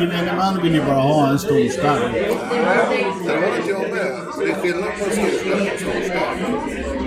Gemene 0.00 0.32
man 0.36 0.62
vill 0.62 0.74
ju 0.74 0.82
bara 0.84 1.00
ha 1.00 1.28
en 1.28 1.38
stor 1.38 1.68
stark. 1.68 2.12
Det 2.12 3.32
har 3.32 3.56
inte 3.56 3.70
jag 3.70 3.80
med. 3.80 4.16
Det 4.38 4.50
är 4.50 4.54
skillnad 4.54 4.90
på 4.98 5.04
en 5.04 5.10
storstad 5.10 5.52
och 5.52 5.58
en 5.60 5.78
storstad. 5.78 6.28
Eh, 6.44 6.97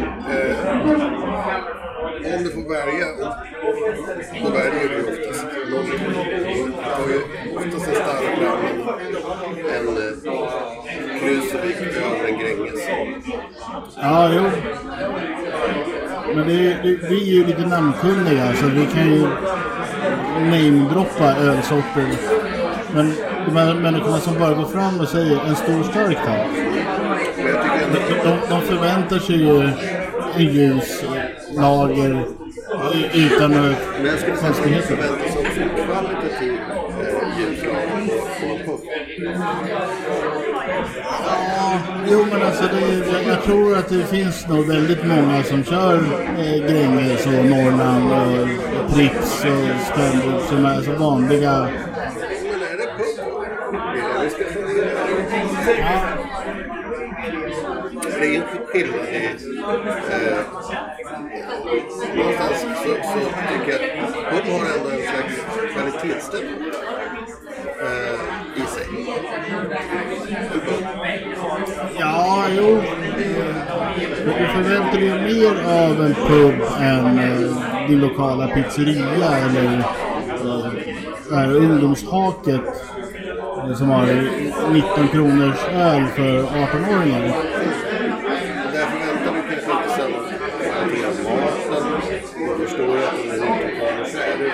om 0.71 2.43
du 2.43 2.49
får 2.49 2.69
välja, 2.69 3.05
då 4.43 4.49
väljer 4.49 4.89
du 4.89 4.97
oftast 5.03 5.45
någon. 5.71 5.85
Du 5.85 6.71
tar 6.71 7.09
ju 7.09 7.19
oftast 7.57 7.87
en 7.87 7.95
starkare 7.95 8.47
än 9.77 9.87
en 9.87 9.97
eh, 9.97 11.19
Krusevik 11.19 11.77
över 11.81 12.27
en 12.27 12.39
Gränges. 12.39 12.81
Ja, 14.01 14.31
jo. 14.33 14.43
Men 16.35 16.47
det, 16.47 16.77
det, 16.83 17.09
vi 17.09 17.29
är 17.29 17.33
ju 17.33 17.45
lite 17.45 17.67
namnkunniga 17.67 18.53
så 18.53 18.65
vi 18.65 18.85
kan 18.85 19.11
ju 19.11 19.27
namedroppa 20.39 21.35
ölsorter. 21.35 22.07
Men 22.93 23.13
de 23.45 23.55
här 23.55 23.73
människorna 23.73 24.17
som 24.17 24.39
bara 24.39 24.53
går 24.53 24.65
fram 24.65 24.99
och 24.99 25.07
säger 25.07 25.39
en 25.47 25.55
stor 25.55 25.83
stark 25.83 26.17
tack. 26.25 26.47
De, 27.93 28.29
de, 28.29 28.37
de 28.49 28.61
förväntar 28.61 29.19
sig 29.19 29.35
ju 29.35 29.71
ljus 30.37 31.03
lager 31.57 32.25
utan 33.13 33.51
några 33.51 33.75
man 34.01 34.37
konstigheter. 34.41 34.97
eh, 34.97 35.05
på. 38.65 38.79
Jo 42.09 42.25
men 42.31 42.41
alltså 42.41 42.63
det, 42.63 43.21
jag, 43.27 43.43
tror 43.43 43.77
att 43.77 43.89
det 43.89 44.05
finns 44.05 44.47
nog 44.47 44.67
väldigt 44.67 45.05
många 45.05 45.43
som 45.43 45.63
kör 45.63 45.95
eh, 46.37 46.67
Gränges 46.67 47.25
och 47.25 47.45
Norrland 47.45 48.11
och 48.11 48.47
Pripps 48.95 49.45
och 49.45 49.85
Scandic 49.85 50.47
som 50.49 50.65
är 50.65 50.81
så 50.81 50.91
vanliga 50.91 51.51
är 51.51 52.77
det 52.77 52.87
pub? 52.97 53.25
Det 53.93 53.99
är 53.99 54.19
det 54.19 54.23
vi 54.23 54.29
ska 54.29 54.43
fundera 54.53 54.91
Ja, 58.03 58.10
det 58.21 58.27
är 58.27 58.31
ju 58.31 58.41
skillnad 58.67 59.05
i... 59.07 59.25
Eh, 60.11 60.37
någonstans 62.15 62.61
så, 62.61 62.89
så 63.03 63.19
tycker 63.49 63.71
jag 63.71 63.81
att 64.37 64.47
hon 64.47 64.59
har 64.59 64.67
ändå 64.77 64.89
en 64.89 65.01
slags 65.01 65.35
kvalitetsstämpel 65.73 66.71
eh, 67.81 68.19
i 68.55 68.65
sig. 68.67 68.87
Ja 71.99 72.45
jo. 72.57 72.77
Eh, 72.77 72.83
Du 74.25 74.47
förväntar 74.47 74.99
dig 74.99 75.33
mer 75.33 75.63
av 75.65 76.05
en 76.05 76.13
pub 76.15 76.55
än 76.79 77.19
eh, 77.19 77.87
din 77.87 77.99
lokala 77.99 78.47
pizzeria 78.47 79.37
eller 79.37 79.77
eh, 79.77 80.71
det 81.29 81.35
här 81.35 81.55
ungdomshaket 81.55 82.61
som 83.77 83.89
har 83.89 84.05
19 84.73 85.07
kronors 85.07 85.65
öl 85.73 86.07
för 86.07 86.43
18-åringar. 86.43 87.21
Där 88.73 88.85
förväntar 88.85 89.33
du 89.33 89.41
kanske 89.41 89.71
inte 89.73 89.89
samma 89.89 90.17
kvalitet 90.71 91.05
av 91.05 91.13
maten. 91.23 91.83
Du 92.59 92.65
förstår 92.67 92.97
ju 92.97 93.03
att 93.03 93.13
om 93.13 93.29
det 93.29 93.35
är 93.35 93.39
19 93.39 93.79
kronor 93.79 94.05
så 94.05 94.17
är 94.17 94.37
det 94.39 94.51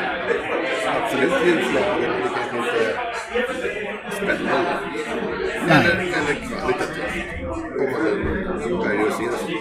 absolut 0.97 1.33
ljuslager 1.45 2.09
men 2.09 2.21
det 2.21 2.29
kanske 2.35 2.57
inte 2.57 2.79
är 2.85 2.93
spännande. 4.11 4.79
Nej. 5.67 5.85
Eller, 5.85 5.95
eller 5.95 6.35
kvalitativt. 6.47 7.25
Om 7.79 7.91
man 7.91 8.01
nu 8.59 8.87
väljer 8.87 9.07
att 9.07 9.13
se 9.17 9.23
det 9.23 9.37
så. 9.37 9.51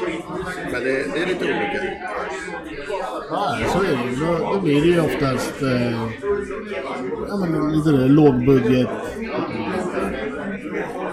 Men 0.72 0.84
det, 0.84 1.12
det 1.14 1.22
är 1.22 1.26
lite 1.26 1.44
olika. 1.44 1.80
Ja, 3.30 3.56
så 3.72 3.78
är 3.78 3.82
det. 3.82 4.26
Då, 4.26 4.52
då 4.52 4.55
blir 4.66 4.80
det 4.80 4.88
ju 4.88 5.00
oftast 5.00 5.62
eh, 5.62 5.92
ja, 7.28 7.36
men 7.36 7.72
lite 7.72 7.90
det, 7.90 8.08
lågbudget. 8.08 8.88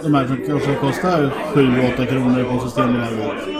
De 0.04 0.14
här 0.14 0.28
som 0.28 0.38
kanske 0.48 0.76
kostar 0.76 1.34
7-8 1.54 2.06
kronor 2.06 2.44
på 2.44 2.60
Systembolaget. 2.66 3.48
Ju. 3.48 3.54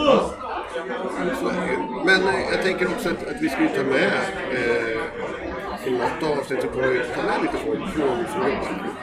Men 2.04 2.20
eh, 2.22 2.34
jag 2.52 2.62
tänker 2.62 2.86
också 2.86 3.08
att, 3.08 3.28
att 3.30 3.42
vi 3.42 3.48
skulle 3.48 3.68
ta 3.68 3.82
med 3.82 4.12
eh, 4.52 5.88
i 5.88 5.90
något 5.90 6.38
avsnitt 6.38 6.62
så 6.62 6.68
kommer 6.68 6.88
vi 6.88 6.98
ta 6.98 7.22
med 7.22 7.42
lite 7.42 7.56
folk 7.66 7.94
från 7.94 8.06
jobbar. 8.42 8.94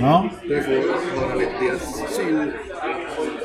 Ja, 0.00 0.30
Där 0.48 0.56
vi 0.56 0.62
får 0.62 1.20
höra 1.20 1.34
lite 1.34 1.52
deras 1.60 2.14
syn, 2.16 2.52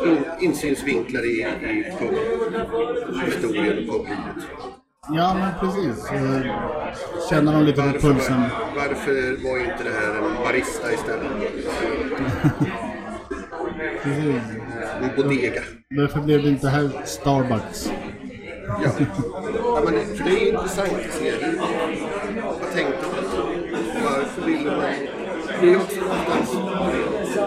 in, 0.06 0.24
insynsvinklar 0.40 1.26
i, 1.26 1.42
i 1.42 1.94
pubhistorien 2.00 3.90
och 3.90 3.96
publivet. 3.96 4.59
Ja 5.12 5.34
men 5.34 5.52
precis. 5.60 6.12
Eh, 6.12 6.42
känner 7.30 7.54
de 7.54 7.64
lite 7.64 7.82
på 7.82 8.00
pulsen. 8.00 8.44
varför 8.76 9.44
var 9.44 9.58
inte 9.60 9.84
det 9.84 9.92
här 9.92 10.16
en 10.16 10.44
barista 10.44 10.94
istället? 10.94 11.28
Precis. 14.04 14.42
En 15.02 15.10
bodega. 15.16 15.62
Varför 15.90 16.20
blev 16.20 16.44
det 16.44 16.50
inte 16.50 16.70
här 16.70 16.90
Starbucks? 17.06 17.92
Ja. 18.68 18.90
ja 19.54 19.82
men 19.86 19.94
det, 19.94 20.06
för 20.18 20.24
det 20.24 20.32
är 20.32 20.48
intressant 20.54 20.92
att 20.94 21.14
se. 21.14 21.32
Vad 22.62 22.72
tänkte 22.74 23.06
man? 23.08 23.16
Varför 24.04 24.42
ville 24.46 24.72
man? 24.72 24.82
Det 25.62 25.72
är 25.72 25.76
också 25.76 26.00
någonstans... 26.02 26.58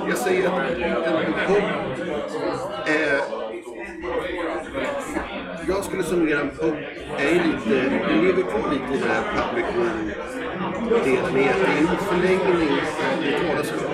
Jag 0.09 0.19
säger 0.19 0.49
att 0.49 0.71
en 0.71 1.33
pub 1.47 1.63
är... 2.87 3.42
Jag 5.69 5.85
skulle 5.85 6.03
summera 6.03 6.41
en 6.41 6.51
pub 6.51 6.75
är 7.19 7.35
lite... 7.35 7.91
Det 8.09 8.23
lever 8.23 8.43
kvar 8.43 8.73
lite 8.73 8.95
i 8.95 8.99
den 8.99 9.11
här 9.11 9.23
public 9.37 9.67
room-delen 9.77 11.25
att 11.25 11.35
det 11.35 11.45
är 11.45 11.81
en 11.81 11.97
förlängning 11.97 12.69
av 12.69 13.49
talas 13.49 13.73
vardagsrum. 13.73 13.91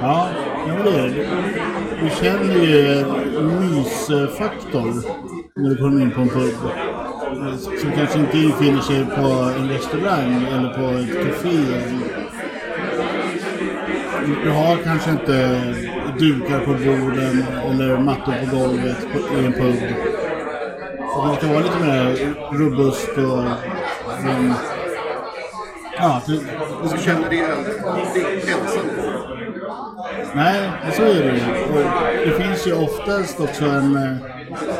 Ja, 0.00 0.28
men 0.66 0.84
det 0.84 1.00
är 1.00 1.08
det. 1.08 1.26
Du 2.02 2.10
känner 2.10 2.54
ju 2.54 3.04
mysfaktorn 3.44 4.94
mysfaktor 4.94 4.94
när 5.56 5.70
du 5.70 5.76
kommer 5.76 6.02
in 6.02 6.10
på 6.10 6.20
en 6.20 6.28
pub. 6.28 6.54
Som 7.80 7.92
kanske 7.92 8.18
inte 8.18 8.38
infinner 8.38 8.80
sig 8.80 9.04
på 9.04 9.28
en 9.58 9.68
restaurang 9.68 10.46
eller 10.52 10.68
på 10.68 10.98
ett 10.98 11.26
café. 11.26 11.58
Du 14.44 14.50
har 14.50 14.76
kanske 14.84 15.10
inte 15.10 15.60
dukar 16.18 16.60
på 16.60 16.70
borden 16.70 17.44
eller 17.70 17.98
mattor 17.98 18.34
på 18.50 18.56
golvet 18.56 19.06
i 19.40 19.44
en 19.46 19.52
pub. 19.52 20.11
Så 21.14 21.26
det 21.26 21.36
ska 21.36 21.46
vara 21.46 21.60
lite 21.62 21.78
mer 21.78 22.34
robust 22.58 23.08
och... 23.18 23.44
Men, 24.24 24.54
ja, 25.98 26.22
det, 26.26 26.32
det 26.82 26.88
ska 26.88 26.96
Du 26.96 27.02
känner 27.02 27.30
dig 27.30 27.40
ensam. 27.40 28.86
Nej, 30.34 30.70
så 30.96 31.02
är 31.02 31.14
det. 31.14 31.40
Och 31.72 32.26
det 32.26 32.44
finns 32.44 32.66
ju 32.66 32.72
oftast 32.72 33.40
också 33.40 33.64
en, 33.64 33.96
eh, 33.96 34.16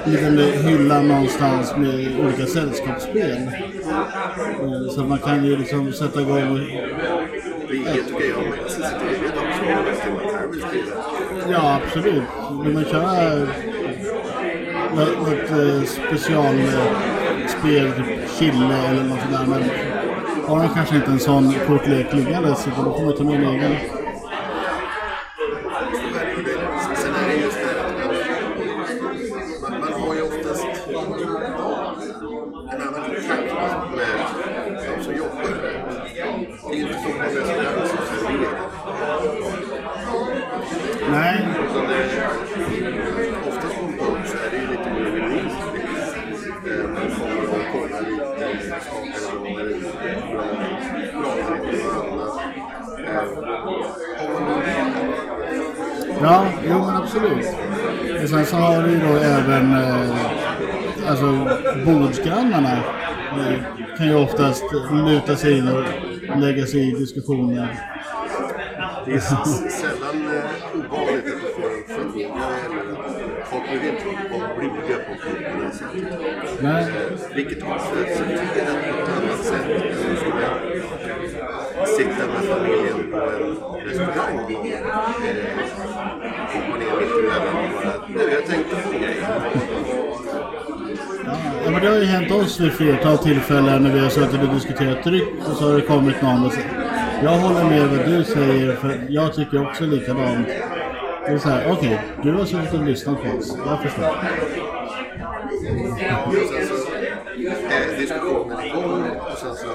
liten 0.05 0.39
hylla 0.39 1.01
någonstans 1.03 1.77
med 1.77 2.21
olika 2.21 2.47
sällskapsspel. 2.47 3.31
Eh, 3.33 4.95
Så 4.95 5.05
man 5.05 5.19
kan 5.19 5.45
ju 5.45 5.57
liksom 5.57 5.93
sätta 5.93 6.21
igång 6.21 6.37
Det 6.37 7.77
är 7.77 8.13
man 8.13 8.23
och 8.37 8.47
man. 8.47 8.59
Ja, 11.51 11.81
absolut. 11.85 12.23
Vill 12.65 12.75
man 12.75 12.85
köra 12.85 13.47
något, 14.97 15.19
något 15.19 15.51
eh, 15.51 15.83
specialspel, 15.83 17.87
eh, 17.87 17.93
typ 18.39 18.55
eller 18.55 19.05
något 19.05 19.21
sånt 19.21 19.33
där. 19.33 19.47
Men 19.47 19.63
har 20.49 20.59
de 20.63 20.69
kanske 20.75 20.97
inte 20.97 21.11
en 21.11 21.21
sån 21.21 21.55
kortlek 21.67 22.13
liggande 22.13 22.55
så 22.55 22.71
då 22.71 22.75
får 22.99 23.05
man 23.05 23.17
ta 23.17 23.25
med 23.25 23.35
en 23.35 23.45
egen. 23.45 23.77
Sen 26.97 27.15
är 27.15 27.29
det 27.29 27.35
just 27.37 27.59
det 27.59 27.67
här 27.67 27.79
att 27.87 27.97
man, 29.63 29.71
man, 29.71 29.81
man 29.81 29.93
har 30.01 30.15
ju 30.15 30.23
oftast 30.23 30.67
en 30.89 30.97
annan 32.81 33.05
kontakt 33.05 33.53
med 33.97 34.09
de 34.97 35.05
som 35.05 35.15
jobbar. 35.17 35.43
Det 36.65 36.71
är 36.71 36.75
ju 36.77 36.83
inte 36.83 36.95
så 37.03 37.09
många 37.09 37.25
restauranger 37.25 37.87
som 37.87 37.99
serverar. 38.07 38.59
Nej, 41.11 41.47
Utan 41.71 41.85
det 41.89 41.95
är, 41.95 41.99
oftast 43.49 43.75
på 43.75 43.81
en 43.85 43.93
pub 43.93 44.27
så 44.27 44.37
är 44.37 44.51
det 44.51 44.57
ju 44.57 44.67
lite 44.71 44.91
mer 44.91 45.11
genuint. 45.11 45.53
Eh, 46.67 46.89
Man 46.89 47.11
kommer 47.19 47.43
och 47.43 47.49
kollar 47.73 48.03
lite, 48.11 48.81
smakar 48.81 49.41
och 49.41 49.47
är 49.47 49.51
bra, 49.83 49.93
pratar 51.13 51.57
lite 51.63 51.77
med 51.77 51.85
varandra. 51.85 52.27
Eh, 53.09 54.27
Om 54.27 54.33
man 54.33 54.63
ja, 56.23 56.37
jo 56.69 56.79
men 56.87 56.97
absolut. 56.97 57.47
Och 58.23 58.29
sen 58.29 58.47
så 58.47 58.57
har 58.57 58.83
vi 58.83 58.97
då 58.97 59.17
även 59.17 59.73
eh, 59.73 60.17
alltså 61.11 61.49
bordsgrannarna. 61.87 62.73
Eh, 62.73 63.57
kan 63.99 64.07
ju 64.07 64.15
oftast 64.33 64.65
luta 64.93 65.37
sig 65.37 65.59
in 65.59 65.69
och 65.69 65.85
lägga 66.41 66.67
sig 66.67 66.89
i 66.89 66.91
diskussioner. 66.91 67.79
Det 69.07 69.13
är 69.13 69.21
sällan 69.21 70.17
eh, 70.37 70.79
ovanligt 70.81 71.27
att 71.27 71.41
du 71.41 71.49
får 71.55 71.71
en 71.71 71.85
förfrågan 71.87 72.53
eller 72.65 72.93
att 72.93 73.49
folk 73.51 73.69
inte 73.73 74.39
vara 74.39 74.55
blyga 74.59 74.97
på 75.07 75.13
det 75.61 75.73
sättet. 75.73 76.63
Nej. 76.63 76.83
Eh, 76.83 77.35
Vilket 77.35 77.59
är 77.59 77.63
sorterat 77.63 78.83
på 78.83 79.03
ett 79.03 79.09
annat 79.09 79.45
sätt 79.45 79.65
än 79.71 79.77
om 79.77 80.11
du 80.11 80.17
skulle 80.17 80.49
sitta 81.87 82.27
med 82.27 82.43
familjen 82.45 83.11
på 83.11 83.17
en 83.17 83.87
restaurang 83.87 84.39
och 84.39 84.51
eh, 84.51 84.83
hoppa 86.53 86.79
ner 86.79 86.95
mitt 87.01 87.13
emellan 87.19 87.57
och 87.65 87.71
bara 87.75 88.25
du, 88.25 88.33
jag 88.33 88.47
tänkte 88.47 88.77
på 88.77 88.93
en 88.95 89.01
grej. 89.01 89.17
Det 91.83 91.89
har 91.89 91.97
ju 91.97 92.05
hänt 92.05 92.31
oss 92.31 92.61
vid 92.61 92.73
flertal 92.73 93.19
tillfällen 93.19 93.83
när 93.83 93.91
vi 93.91 93.99
har 93.99 94.09
suttit 94.09 94.43
och 94.43 94.55
diskuterat 94.55 95.05
dryck 95.05 95.29
och 95.51 95.57
så 95.57 95.71
har 95.71 95.77
det 95.77 95.83
kommit 95.83 96.23
någon 96.23 96.47
och 96.47 96.53
sagt 96.53 96.67
Jag 97.23 97.31
håller 97.31 97.65
med 97.65 97.89
vad 97.89 98.07
du 98.07 98.25
säger 98.25 98.77
för 98.77 99.07
jag 99.09 99.35
tycker 99.35 99.69
också 99.69 99.85
likadant. 99.85 100.49
Det 101.27 101.33
är 101.33 101.39
så 101.39 101.49
här, 101.49 101.73
okej, 101.73 102.01
du 102.23 102.33
har 102.33 102.45
suttit 102.45 102.75
och 102.75 102.85
lyssnat 102.85 103.23
på 103.23 103.39
oss. 103.39 103.57
Jag 103.67 103.83
förstår. 103.83 104.09
Och 106.27 106.33
sen 106.35 106.67
så 106.67 106.93
är 107.71 108.01
diskussionen 108.01 108.67
igång 108.67 109.05
och 109.33 109.39
sen 109.39 109.55
så 109.57 109.67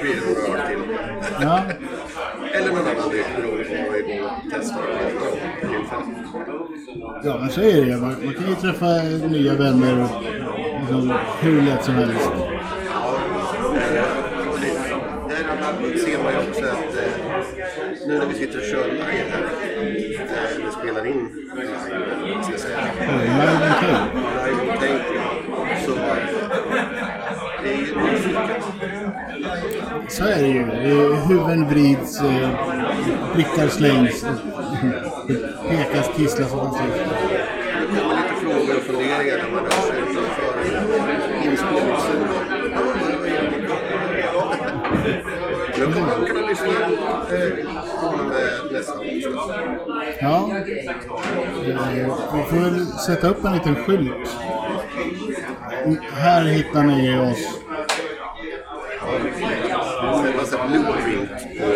blir 0.00 0.14
det 0.14 0.48
några 0.48 0.62
öl 0.62 0.68
till. 0.68 0.96
Ja, 1.40 1.60
Eller 2.54 2.70
någon 2.70 2.86
annan 2.86 3.08
dryck 3.10 3.26
beroende 3.36 3.64
på 3.64 3.74
vad 3.74 3.92
vi 3.92 4.14
igång 4.14 4.26
och 4.28 4.52
testar 4.52 4.82
för 4.82 5.10
tillfället. 5.10 5.53
Ja 7.22 7.38
men 7.40 7.50
så 7.50 7.60
är 7.60 7.64
det 7.80 7.86
ju. 7.86 7.96
Man, 7.96 8.00
man 8.24 8.34
kan 8.34 8.48
ju 8.48 8.54
träffa 8.54 8.86
nya 9.28 9.54
vänner 9.54 10.06
liksom, 10.80 11.14
hur 11.40 11.62
lätt 11.62 11.84
som 11.84 11.94
helst. 11.94 12.30
Ja, 12.90 13.16
eh, 13.74 14.04
där 15.28 15.98
ser 15.98 16.22
man 16.22 16.32
ju 16.32 16.38
också 16.38 16.64
att 16.64 16.96
eh, 16.96 18.06
nu 18.06 18.18
när 18.18 18.26
vi 18.26 18.34
sitter 18.34 18.58
och 18.58 18.64
kör 18.64 18.84
live 18.92 19.04
här, 19.30 19.42
eh, 19.72 20.56
eller 20.56 20.70
spelar 20.70 21.06
in 21.06 21.28
live, 21.54 21.68
ska 22.42 22.52
jag 22.52 22.60
säga, 22.60 22.78
Live 23.00 23.50
and 23.50 23.74
tape. 23.74 24.08
live 24.50 24.72
tape, 24.72 25.04
så 25.86 25.92
det 27.62 27.70
är 27.72 27.76
ju. 27.78 27.86
Så 30.08 30.24
är 30.24 30.42
det 30.42 30.48
ju. 30.48 30.60
Eh, 30.62 31.26
Huvuden 31.28 31.68
vrids, 31.68 32.20
eh, 32.22 32.48
blickar 33.34 33.68
slängs, 33.68 34.24
pekas, 35.26 36.08
tisslas 36.16 36.52
och 36.52 36.58
sånt. 36.58 36.76
Det 36.78 36.82
kommer 38.00 38.16
lite 38.16 38.34
frågor 38.40 38.76
och 38.76 38.82
funderingar 38.82 39.36
när 39.38 39.50
man 39.54 39.64
rör 39.64 39.70
sig 39.70 39.98
utanför 40.00 40.52
inspelningsstudion. 41.44 42.28
Nu 45.78 45.84
kommer 45.84 46.26
kunna 46.26 46.46
lyssna 46.48 46.66
eh, 46.66 46.72
den 47.30 48.28
med 48.28 48.72
nästa 48.72 48.98
onsdag. 48.98 49.60
Ja. 50.20 50.50
Eh, 50.56 50.62
Vi 52.34 52.42
får 52.50 52.60
väl 52.60 52.86
sätta 52.86 53.28
upp 53.28 53.44
en 53.44 53.52
liten 53.52 53.76
skylt. 53.76 54.36
Här 56.12 56.44
hittar 56.44 56.82
ni 56.82 57.18
oss. 57.18 57.60
En 60.26 60.36
massa 60.36 60.58
blueprint 60.66 61.30
på 61.60 61.66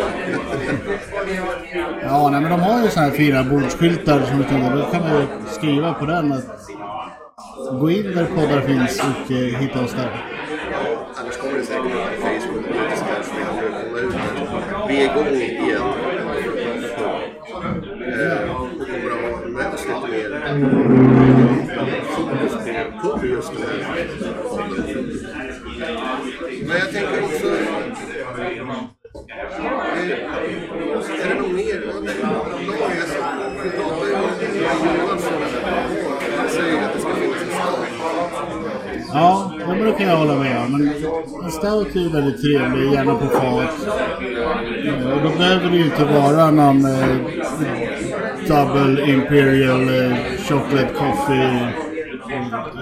Ja, 2.10 2.28
nej, 2.30 2.40
men 2.40 2.50
de 2.50 2.60
har 2.60 2.82
ju 2.82 2.88
såna 2.88 3.06
här 3.06 3.12
fina 3.12 3.44
bordsskyltar 3.44 4.20
som 4.22 4.38
du 4.38 4.44
kan, 4.44 4.76
då 4.76 4.82
kan 4.82 5.00
man 5.00 5.20
ju 5.20 5.26
skriva 5.46 5.94
på 5.94 6.06
den 6.06 6.32
att 6.32 6.68
gå 7.80 7.90
in 7.90 8.14
där 8.14 8.24
poddar 8.24 8.60
finns 8.60 9.00
och 9.00 9.30
eh, 9.30 9.60
hitta 9.60 9.84
oss 9.84 9.92
där. 9.92 10.24
Annars 11.20 11.36
kommer 11.36 11.58
det 11.58 11.64
säkert 11.64 11.84
upp 11.84 11.92
på 11.92 12.26
Facebook 12.26 12.66
och 12.66 13.24
som 13.24 13.38
jag 13.38 13.54
kommer 13.56 14.00
ut 14.00 14.14
vi 14.88 15.04
är 15.04 15.10
igång 15.10 15.34
igen. 15.36 15.82
Eh, 18.18 18.50
och 18.50 18.68
kommer 18.86 19.10
att 19.10 19.20
ha 19.22 19.48
med 19.48 19.74
oss 19.74 19.86
lite 19.86 20.08
mer 20.10 20.28
fokus 23.02 23.20
på 23.20 23.26
just 23.26 23.52
den 23.52 23.62
här 23.62 23.78
podden. 24.42 24.74
Men 26.66 26.76
jag 26.76 26.90
tänker 26.92 27.24
också... 27.24 27.46
Eh, 27.46 27.78
är 31.22 31.28
det 31.28 31.34
något 31.34 31.52
mer? 31.52 31.80
Lag 32.66 32.92
är 32.92 33.06
så... 33.06 33.18
Vi 33.62 33.70
pratar 33.70 34.06
ju 34.06 34.14
om 34.14 34.20
Johansson. 35.00 35.32
Han 36.38 36.48
säger 36.48 36.84
att 36.84 36.94
det 36.94 37.00
ska 37.00 37.14
finnas 37.14 37.42
en 37.42 37.48
stad. 37.48 37.78
Ja, 39.12 39.52
ja, 39.60 39.66
men 39.66 39.84
det 39.84 39.87
kan 39.98 40.08
jag 40.08 40.16
hålla 40.16 40.34
med 40.34 40.58
om. 40.64 40.72
Men 40.72 40.88
en 41.44 41.50
stout 41.50 41.96
är 41.96 42.00
ju 42.00 42.08
väldigt 42.08 42.40
trevlig, 42.42 42.92
gärna 42.92 43.14
på 43.14 43.26
fat. 43.26 43.88
Eh, 44.86 45.12
Och 45.12 45.22
då 45.22 45.38
behöver 45.38 45.70
det 45.70 45.76
ju 45.76 45.84
inte 45.84 46.04
vara 46.04 46.50
någon 46.50 46.84
eh, 46.84 47.16
double 48.48 49.10
imperial 49.12 49.82
eh, 49.88 50.16
chocolate 50.48 50.94
coffee 50.94 51.68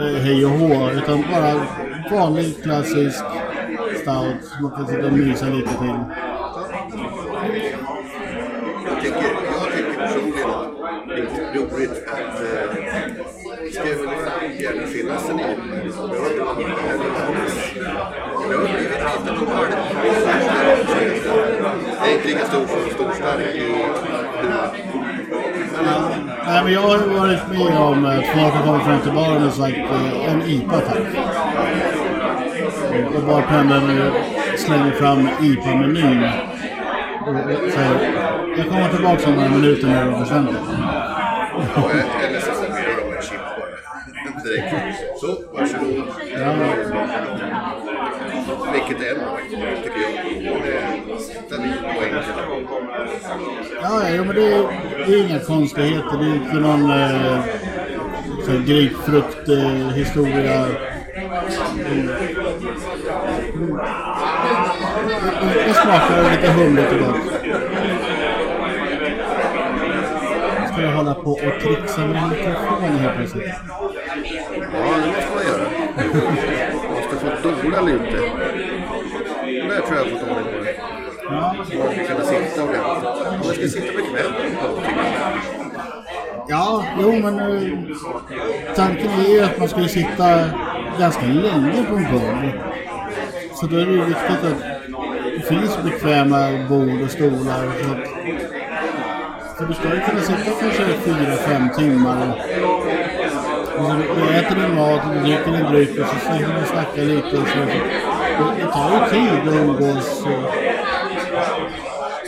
eh, 0.00 0.22
hej 0.22 0.44
och 0.46 0.50
hå. 0.50 0.90
Utan 0.90 1.24
bara 1.32 1.54
vanlig 2.18 2.62
klassisk 2.62 3.24
stout 4.02 4.44
som 4.44 4.62
man 4.62 4.70
kan 4.70 4.86
sitta 4.86 5.06
och 5.06 5.12
mysa 5.12 5.46
lite 5.46 5.68
till. 5.68 6.00
Jag 8.88 9.02
tycker, 9.02 9.16
jag 9.60 9.72
tycker 9.76 9.98
personligen 9.98 10.50
att 10.50 11.08
det 11.08 11.14
är 11.14 11.22
lite 11.22 11.58
roligt 11.74 11.90
att 12.08 12.40
eh, 12.42 13.15
eh, 13.90 13.98
ska 13.98 14.06
väl 14.06 14.60
gärna 14.60 14.86
finnas 14.86 15.28
en. 15.28 15.36
Det 15.36 15.42
har 15.44 16.56
blivit 18.64 18.90
lite 18.90 19.32
normalt. 19.32 19.74
Jag 21.98 22.08
är 22.08 22.14
inte 22.14 22.28
lika 22.28 22.44
stor 22.44 22.66
som 22.66 22.90
storstark 22.94 23.54
i 23.54 23.84
Nej, 26.46 26.64
men 26.64 26.72
jag 26.72 26.80
har 26.80 26.98
varit 26.98 27.48
med 27.48 27.78
om 27.78 28.04
att 28.04 28.26
folk 28.26 28.54
har 28.54 28.64
kommit 28.64 28.82
fram 28.82 29.00
till 29.00 29.12
baren 29.12 29.46
och 29.46 29.52
sagt 29.52 29.76
eh, 29.76 30.32
en 30.32 30.42
IPA 30.42 30.80
tack. 30.80 30.98
Och 33.16 33.22
bartendern 33.22 33.98
eh, 33.98 34.12
slänger 34.56 34.90
fram 34.90 35.28
IPA-menyn. 35.42 36.22
Jag 38.56 38.68
kommer 38.68 38.88
tillbaka 38.88 39.28
om 39.28 39.34
några 39.34 39.48
minuter 39.48 39.86
när 39.86 40.04
du 40.04 40.10
har 40.10 40.20
bestämt 40.20 40.50
dig. 40.50 40.60
Ja, 53.82 54.08
ja 54.10 54.24
men 54.24 54.34
det 54.34 54.54
är, 54.54 54.62
det 55.06 55.14
är 55.14 55.28
inga 55.28 55.38
konstigheter. 55.40 56.18
Det 56.18 56.24
är 56.24 56.34
inte 56.34 56.54
någon 56.54 56.90
eh, 56.90 57.44
grapefrukthistoria. 58.66 59.86
Eh, 59.86 59.88
historia. 59.88 60.66
Det 65.66 65.74
smakar 65.74 66.30
lite 66.30 66.52
humligt 66.52 66.92
och 66.92 66.98
gott. 66.98 67.16
Ska 70.72 70.82
jag 70.82 70.92
hålla 70.92 71.14
på 71.14 71.30
och 71.30 71.60
trixa 71.60 72.06
med 72.06 72.28
mikrofonen 72.28 72.98
helt 72.98 73.16
plötsligt. 73.16 73.44
Ja, 73.48 73.92
det 74.12 75.06
måste 75.06 75.34
man 75.34 75.44
göra. 75.46 75.68
Man 76.74 76.94
måste 76.96 77.16
få 77.16 77.62
dola 77.62 77.80
lite. 77.80 78.20
Det 79.44 79.68
där 79.68 79.80
tror 79.80 79.96
jag 79.96 80.06
jag 80.06 80.12
har 80.12 80.18
fått 80.18 80.30
ordning. 80.30 80.55
Ja, 81.30 81.54
man 81.58 81.66
ska 81.66 81.76
kunna 81.76 82.24
sitta 82.24 82.62
ordentligt. 82.64 83.44
Man 83.44 83.54
ska 83.54 83.68
sitta 83.68 83.92
bekvämt 83.96 84.36
en 84.44 84.50
tycker 84.50 84.64
jag. 84.64 86.44
ja 86.48 86.84
jo 87.00 87.12
men 87.12 87.38
eh, 87.38 87.72
tanken 88.76 89.10
är 89.10 89.28
ju 89.34 89.40
att 89.44 89.58
man 89.58 89.68
ska 89.68 89.80
sitta 89.88 90.40
ganska 90.98 91.26
länge 91.26 91.84
på 91.90 91.96
en 91.96 92.04
pub. 92.06 92.50
Så 93.54 93.66
då 93.66 93.76
är 93.76 93.86
det 93.86 93.92
ju 93.92 94.04
viktigt 94.04 94.44
att 94.44 94.62
det 95.36 95.42
finns 95.42 95.78
bekväma 95.84 96.66
bord 96.68 97.02
och 97.04 97.10
stolar. 97.10 97.64
Så 97.82 97.90
att, 97.92 98.08
för 99.58 99.66
du 99.66 99.74
ska 99.74 99.94
ju 99.94 100.00
kunna 100.00 100.20
sitta 100.20 100.50
kanske 100.60 100.84
fyra, 101.04 101.36
fem 101.36 101.68
timmar. 101.78 102.42
Och 103.78 103.84
så 103.86 103.92
du 103.96 104.34
äter 104.38 104.56
din 104.56 104.74
mat 104.74 105.00
och 105.06 105.14
du 105.14 105.20
dricker 105.20 105.52
din 105.52 105.64
dryck 105.72 105.90
och 106.00 106.06
så 106.06 106.18
snackar 106.26 106.60
du 106.60 106.66
snacka 106.66 107.00
lite. 107.02 107.36
Och 107.38 107.48
så, 107.48 107.58
det, 107.58 108.64
det 108.64 108.72
tar 108.72 108.90
ju 108.90 109.10
tid 109.10 109.48
att 109.48 109.54
umgås. 109.54 110.22
och- 110.26 110.65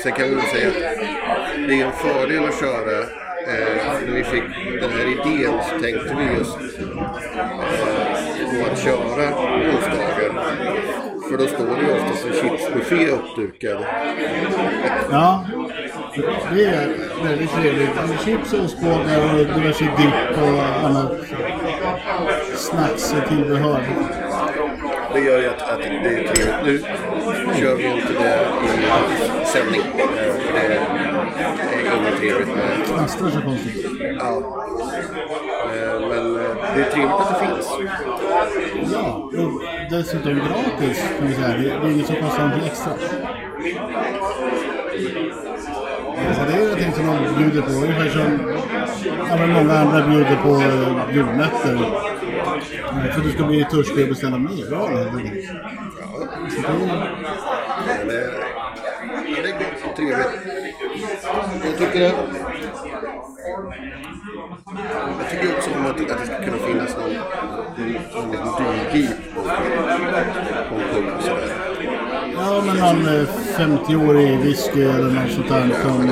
Sen 0.08 0.16
kan 0.16 0.28
vi 0.28 0.34
väl 0.34 0.44
säga 0.44 0.68
att 0.68 1.68
det 1.68 1.80
är 1.80 1.86
en 1.86 1.92
fördel 1.92 2.44
att 2.44 2.60
köra. 2.60 2.98
Eh, 3.48 4.06
när 4.06 4.14
vi 4.14 4.24
fick 4.24 4.42
den 4.80 4.90
här 4.90 5.06
idén 5.06 5.54
så 5.70 5.80
tänkte 5.82 6.16
vi 6.18 6.38
just 6.38 6.56
eh, 6.78 6.86
på 8.50 8.70
att 8.70 8.78
köra 8.78 9.24
onsdagar. 9.68 10.30
För 11.28 11.38
då 11.38 11.46
står 11.46 11.76
det 11.76 11.82
ju 11.82 11.92
oftast 11.92 12.26
en 12.26 12.32
chipsbuffé 12.32 13.08
uppdukad. 13.08 13.84
Ja, 15.10 15.46
det 16.52 16.64
är 16.64 16.88
väldigt 17.24 17.50
trevligt. 17.50 17.94
Med 18.08 18.20
Chips 18.24 18.52
och 18.52 18.64
ostbågar 18.64 19.34
och 19.34 19.38
diverse 19.38 19.84
dipp 19.84 20.38
och 20.42 20.86
annat 20.86 21.12
snackstillbehör. 22.56 23.82
Det 25.14 25.20
gör 25.20 25.40
ju 25.40 25.48
att, 25.48 25.62
att 25.62 25.78
det 25.78 25.88
är 25.88 26.34
trevligt. 26.34 26.64
Nu 26.64 26.82
kör 27.60 27.74
vi 27.76 27.84
inte 27.86 28.12
det 28.12 28.40
i 29.42 29.46
sändning. 29.46 29.80
eh, 29.80 30.34
För 30.34 30.52
det 30.52 31.88
är 31.88 31.96
inget 31.96 32.16
trevligt 32.18 32.48
med 32.48 32.86
Knastrar 32.86 33.30
så 33.30 33.40
konstigt. 33.40 33.86
Ja. 34.18 34.42
Eh, 35.74 36.00
Men 36.08 36.36
eh, 36.36 36.42
det 36.74 36.80
är 36.80 36.90
trevligt 36.90 37.12
att 37.20 37.40
det 37.40 37.46
finns. 37.46 37.68
Ja, 38.92 39.30
och 39.38 39.62
dessutom 39.90 40.34
gratis 40.34 41.04
kan 41.18 41.28
vi 41.28 41.34
säga. 41.34 41.48
Det 41.48 41.70
är 41.70 41.90
inget 41.90 42.06
som 42.06 42.16
kostar 42.16 42.42
någonting 42.42 42.66
extra. 42.68 42.92
Så 46.34 46.40
det 46.48 46.52
är 46.58 46.62
någonting 46.64 46.92
som 46.92 47.06
de 47.06 47.42
bjuder 47.42 47.62
på. 47.62 47.70
Ungefär 47.70 48.08
som 48.08 48.56
ja, 49.28 49.46
många 49.46 49.72
andra 49.78 50.06
bjuder 50.08 50.36
på 50.42 50.48
eh, 50.48 51.14
julnötter. 51.16 51.74
Eh, 51.74 53.12
För 53.14 53.20
du 53.22 53.30
ska 53.30 53.44
bli 53.44 53.64
törstig 53.70 54.02
och 54.02 54.08
beställa 54.08 54.38
mer 54.38 54.74
öl 54.74 54.96
helt 54.96 55.16
enkelt. 55.16 55.50
Det 56.18 56.26
Men 57.86 58.08
det, 58.08 59.42
det 59.42 59.48
är 59.48 59.58
gott 59.58 59.90
och 59.90 59.96
trevligt. 59.96 60.26
Jag 61.64 61.78
tycker 61.78 62.06
att 62.06 62.14
jag 65.18 65.30
tycker 65.30 65.56
också 65.56 65.70
om 65.70 65.86
att, 65.86 66.10
att 66.10 66.20
det 66.20 66.26
ska 66.26 66.36
kunna 66.44 66.56
finnas 66.56 66.96
någon, 66.96 67.12
någon 68.14 68.30
dyrgip 68.32 69.34
på, 69.34 69.40
pub 70.92 71.04
och 71.16 71.22
sådär. 71.22 71.48
Ja, 72.34 72.62
men 72.66 72.76
någon 72.76 73.06
eh, 73.06 73.28
50-årig 73.56 74.38
whisky 74.38 74.82
eller 74.82 75.10
något 75.10 75.30
sånt 75.30 75.48
där 75.48 75.70
som... 75.82 76.06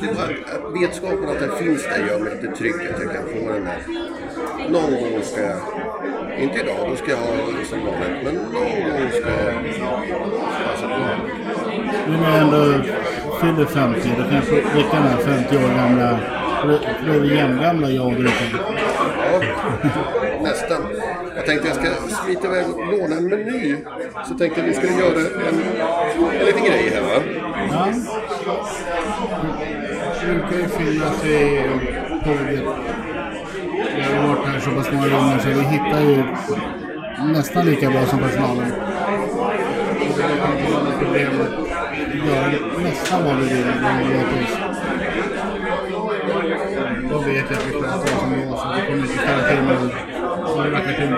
Det 0.00 0.80
vetskapen 0.80 1.28
att 1.28 1.40
den 1.40 1.56
finns 1.56 1.82
där 1.82 2.06
gör 2.06 2.18
mig 2.18 2.34
lite 2.34 2.56
trygg 2.56 2.74
att 2.74 3.02
jag 3.02 3.12
kan 3.12 3.24
få 3.24 3.52
den 3.52 3.64
där. 3.64 3.82
Någon 4.68 4.90
gång 4.90 5.22
ska 5.22 5.40
jag, 5.40 5.60
inte 6.38 6.58
idag, 6.58 6.88
då 6.88 6.96
ska 6.96 7.10
jag 7.10 7.18
ha 7.18 7.26
som 7.64 7.78
vanligt, 7.78 8.24
men 8.24 8.34
någon 8.34 8.52
gång 8.52 9.10
ska 9.10 9.30
jag 9.30 9.54
passa 10.66 10.88
på. 10.88 11.32
När 12.10 12.30
jag 12.30 12.42
ändå 12.42 12.82
fyller 13.40 13.66
50, 13.66 14.10
då 14.18 14.22
kan 14.22 14.34
jag 14.34 14.44
få 14.44 14.54
dricka 14.54 14.96
den 14.96 15.02
här 15.02 15.16
50 15.16 15.56
år 15.56 15.74
gamla... 15.76 16.18
Vi 17.22 17.36
jämngamla 17.36 17.90
jag 17.90 18.06
och 18.06 18.12
Rickard. 18.12 18.60
Ja, 19.32 19.40
nästan. 20.42 20.82
Jag 21.36 21.46
tänkte 21.46 21.68
jag 21.68 21.76
ska 21.76 21.86
smita 22.24 22.46
iväg 22.46 22.64
och 22.74 22.86
låna 22.86 23.16
en 23.16 23.24
meny. 23.24 23.76
Så 24.28 24.34
tänkte 24.34 24.60
jag 24.60 24.66
vi 24.66 24.74
skulle 24.74 24.92
göra 24.92 25.20
en, 25.20 25.60
en 26.40 26.46
liten 26.46 26.64
grej 26.64 26.92
här 26.94 27.00
va. 27.02 27.22
Ja. 27.70 27.88
Det 30.20 30.26
brukar 30.26 30.56
ju 30.56 30.68
finnas 30.68 31.24
i 31.24 31.62
podiet. 32.24 32.64
Vi 33.96 34.02
har 34.02 34.28
varit 34.28 34.46
här 34.46 34.51
så 34.62 34.70
pass 34.70 34.92
många 34.92 35.08
gånger 35.08 35.38
så 35.38 35.48
vi 35.48 35.60
hittar 35.60 36.00
ju 36.00 36.24
nästan 37.32 37.66
lika 37.66 37.90
bra 37.90 38.06
som 38.06 38.18
personalen. 38.18 38.72
Och 40.10 40.18
det 40.18 40.22
är 40.22 40.98
problem 40.98 41.40
att 41.40 42.26
göra 42.26 42.52
nästan 42.82 43.24
vad 43.24 43.36
vi 43.36 43.44
vill 43.54 43.66
när 43.82 43.98
vi 43.98 44.04
låter 44.14 44.42
oss. 44.42 44.58
Då 47.10 47.18
vet 47.18 47.50
jag 47.50 47.58
att 47.58 47.66
vi 47.66 47.72
sköter 47.72 47.98
oss 47.98 48.22
ändå 48.22 48.56
så 48.56 48.68
vi 48.76 48.86
kommer 48.86 49.02
inte 49.02 49.18
ställa 49.18 49.48
till 49.48 49.62
med 49.62 49.76
vad 50.56 50.64
det 50.64 50.70
verkar 50.70 50.92
kul. 50.92 51.10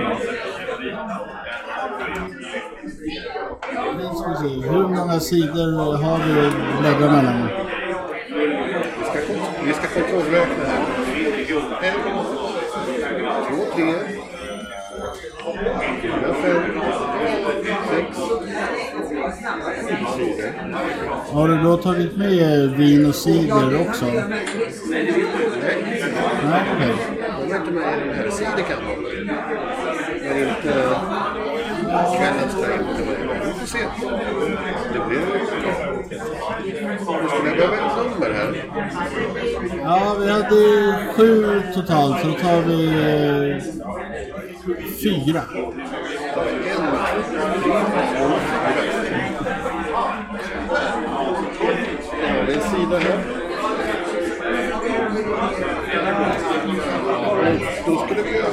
Nu 3.96 4.04
ska 4.14 4.28
vi 4.30 4.36
se, 4.36 4.68
hur 4.68 4.88
många 4.88 5.20
sidor 5.20 5.96
har 5.96 6.18
vi 6.18 6.46
att 6.46 6.80
bläddra 6.80 7.12
mellan? 7.12 7.48
Vi 8.98 9.04
ska, 9.04 9.18
vi 9.64 9.72
ska 9.72 10.00
kontrollräkna 10.00 10.64
här. 10.64 12.53
Två, 13.54 13.60
tre, 13.76 13.92
fyra, 16.02 16.34
fem, 16.42 16.62
sex, 17.90 18.16
sidor. 20.16 20.52
Har 21.32 21.48
du 21.48 21.62
då 21.62 21.76
tagit 21.76 22.16
med 22.16 22.70
vin 22.70 23.06
och 23.06 23.14
cider 23.14 23.80
också? 23.80 24.04
Nej, 24.06 24.24
Nej, 24.90 26.62
okej. 26.76 26.94
de 27.48 27.52
är 27.52 27.56
inte 27.56 27.70
med 27.70 27.98
i 27.98 28.08
den 28.08 28.14
här. 28.16 28.30
Cider 28.30 28.64
kan 28.68 28.78
de. 28.84 29.02
Men 30.22 30.38
inte 30.48 30.72
kvällens 32.16 32.54
med. 32.56 32.78
Vi 33.46 33.52
får 33.52 33.66
se. 33.66 33.78
Det 34.92 35.00
blir 35.08 35.20
jag 37.44 37.56
behöva 37.56 37.76
ett 37.76 37.96
nummer 38.12 38.30
här. 38.34 38.64
Ja, 39.84 40.16
vi 40.20 40.30
hade 40.30 40.94
sju 41.16 41.62
totalt, 41.74 42.20
så 42.20 42.26
då 42.26 42.34
tar 42.34 42.62
vi 42.62 42.86
eh, 42.86 43.62
fyra. 45.02 45.42
Det 52.46 52.52
är 52.52 52.56
en 52.56 52.60
sida 52.60 52.98
här. 52.98 53.18
Då 57.86 57.96
skulle 57.96 58.22
vi 58.22 58.40
ha... 58.40 58.48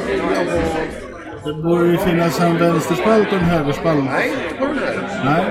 Det 1.46 1.54
borde 1.54 1.86
ju 1.86 1.98
finnas 1.98 2.40
en 2.40 2.58
vänsterspalt 2.58 3.28
och 3.28 3.34
en 3.34 3.40
högerspalt. 3.40 4.06
Nej, 4.06 4.32
på 4.60 4.66
den 4.66 4.78
här. 4.78 5.22
Nej. 5.26 5.46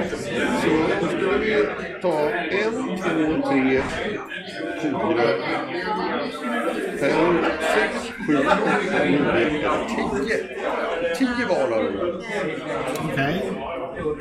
Ta 2.03 2.31
en, 2.31 2.73
två, 2.73 3.49
tre, 3.51 3.83
fyra, 4.83 5.27
fem, 7.01 7.45
sex, 7.75 8.13
sju, 8.27 8.39
åtta, 8.39 9.05
nio, 9.05 9.51
tio. 9.89 10.37
Tio 11.19 11.47
val 11.49 11.73
har 11.73 11.83
du. 11.83 11.89
Okej. 13.13 13.51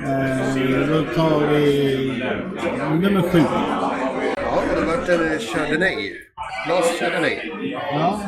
Eh, 0.04 0.88
då 0.88 1.04
tar 1.16 1.48
vi 1.48 2.24
nummer 3.02 3.22
sju. 3.22 3.42
Ja, 4.36 4.64
det 4.70 4.80
har 4.80 4.86
varit 4.86 5.10
en 5.10 5.40
Chardonnay. 5.40 6.14
Glas 6.66 7.00
Chardonnay. 7.00 7.52
Ja. 7.92 8.22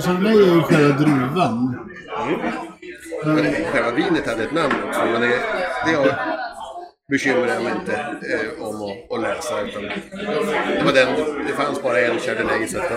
Så 0.00 0.10
mig 0.10 0.32
är 0.32 0.54
ju 0.54 0.62
själva 0.62 0.98
druvan. 0.98 1.88
Men 3.24 3.54
själva 3.72 3.90
vinet 3.90 4.26
hade 4.26 4.42
ett 4.42 4.52
namn 4.52 4.74
också, 4.88 5.00
men 5.04 5.20
det, 5.20 5.40
det 5.86 5.92
har 5.92 6.39
bekymrar 7.10 7.48
jag 7.54 7.62
mig 7.62 7.72
inte 7.80 7.92
eh, 8.32 8.64
om 8.66 8.82
att, 8.82 9.12
att 9.16 9.20
läsa. 9.22 9.60
Utan 9.60 9.82
det, 9.82 10.84
var 10.84 10.92
den, 10.92 11.08
det 11.46 11.52
fanns 11.52 11.82
bara 11.82 12.00
en 12.00 12.18
Chardonnay 12.18 12.66
så 12.68 12.78
att 12.78 12.88
då, 12.90 12.96